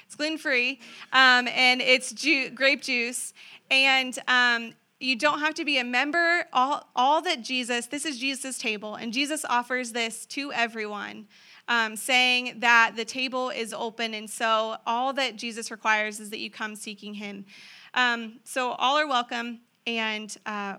It's 0.06 0.15
gluten 0.15 0.38
free, 0.38 0.80
um, 1.12 1.50
and 1.50 1.82
it's 1.82 2.13
ju- 2.13 2.52
grape 2.52 2.84
juice. 2.84 3.34
And 3.69 4.17
um, 4.30 4.73
you 4.99 5.15
don't 5.15 5.39
have 5.39 5.53
to 5.55 5.65
be 5.65 5.77
a 5.77 5.83
member. 5.83 6.45
All, 6.53 6.88
all 6.95 7.21
that 7.21 7.41
Jesus, 7.41 7.86
this 7.88 8.05
is 8.05 8.19
Jesus' 8.19 8.57
table, 8.57 8.95
and 8.95 9.13
Jesus 9.13 9.45
offers 9.45 9.91
this 9.91 10.25
to 10.27 10.51
everyone, 10.53 11.27
um, 11.67 11.95
saying 11.95 12.60
that 12.60 12.93
the 12.95 13.05
table 13.05 13.49
is 13.49 13.73
open. 13.73 14.13
And 14.13 14.29
so 14.29 14.77
all 14.86 15.13
that 15.13 15.36
Jesus 15.36 15.69
requires 15.69 16.19
is 16.19 16.29
that 16.31 16.39
you 16.39 16.49
come 16.49 16.75
seeking 16.75 17.13
him. 17.13 17.45
Um, 17.93 18.39
so 18.43 18.71
all 18.71 18.97
are 18.97 19.07
welcome, 19.07 19.60
and 19.86 20.36
uh, 20.45 20.77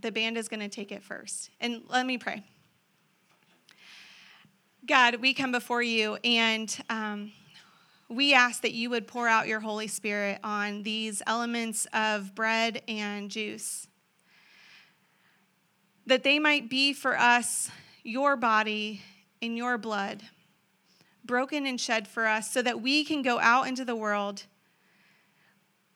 the 0.00 0.12
band 0.12 0.36
is 0.36 0.48
going 0.48 0.60
to 0.60 0.68
take 0.68 0.92
it 0.92 1.02
first. 1.02 1.50
And 1.60 1.82
let 1.88 2.04
me 2.04 2.18
pray. 2.18 2.42
God, 4.86 5.16
we 5.16 5.34
come 5.34 5.50
before 5.50 5.82
you 5.82 6.16
and 6.22 6.76
um, 6.88 7.32
we 8.08 8.34
ask 8.34 8.62
that 8.62 8.72
you 8.72 8.90
would 8.90 9.06
pour 9.06 9.26
out 9.26 9.48
your 9.48 9.60
Holy 9.60 9.88
Spirit 9.88 10.38
on 10.44 10.82
these 10.82 11.22
elements 11.26 11.86
of 11.92 12.34
bread 12.34 12.82
and 12.86 13.30
juice, 13.30 13.88
that 16.06 16.22
they 16.22 16.38
might 16.38 16.70
be 16.70 16.92
for 16.92 17.18
us 17.18 17.70
your 18.04 18.36
body 18.36 19.02
and 19.42 19.56
your 19.56 19.76
blood, 19.76 20.22
broken 21.24 21.66
and 21.66 21.80
shed 21.80 22.06
for 22.06 22.26
us, 22.26 22.52
so 22.52 22.62
that 22.62 22.80
we 22.80 23.04
can 23.04 23.22
go 23.22 23.40
out 23.40 23.66
into 23.66 23.84
the 23.84 23.96
world 23.96 24.44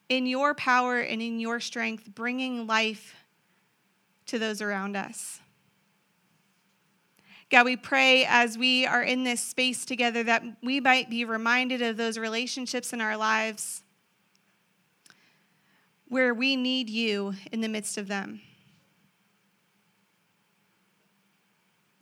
in 0.09 0.27
your 0.27 0.55
power 0.55 0.99
and 0.99 1.23
in 1.23 1.39
your 1.39 1.61
strength, 1.61 2.13
bringing 2.13 2.67
life 2.67 3.15
to 4.27 4.39
those 4.39 4.61
around 4.61 4.97
us. 4.97 5.41
God, 7.51 7.65
we 7.65 7.77
pray 7.77 8.25
as 8.27 8.57
we 8.57 8.87
are 8.87 9.03
in 9.03 9.25
this 9.25 9.41
space 9.41 9.85
together 9.85 10.23
that 10.23 10.45
we 10.63 10.79
might 10.79 11.11
be 11.11 11.25
reminded 11.25 11.83
of 11.83 11.97
those 11.97 12.17
relationships 12.17 12.93
in 12.93 13.01
our 13.01 13.17
lives 13.17 13.83
where 16.07 16.33
we 16.33 16.55
need 16.55 16.89
you 16.89 17.35
in 17.51 17.61
the 17.61 17.69
midst 17.69 17.99
of 17.99 18.07
them. 18.07 18.41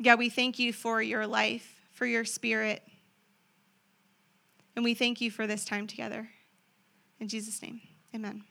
God, 0.03 0.19
we 0.19 0.29
thank 0.29 0.59
you 0.59 0.73
for 0.73 1.03
your 1.03 1.27
life, 1.27 1.75
for 1.93 2.07
your 2.07 2.25
spirit, 2.25 2.83
and 4.77 4.85
we 4.85 4.95
thank 4.95 5.21
you 5.21 5.31
for 5.31 5.47
this 5.47 5.65
time 5.65 5.87
together. 5.87 6.29
In 7.21 7.27
Jesus' 7.27 7.61
name, 7.63 7.81
amen. 8.15 8.48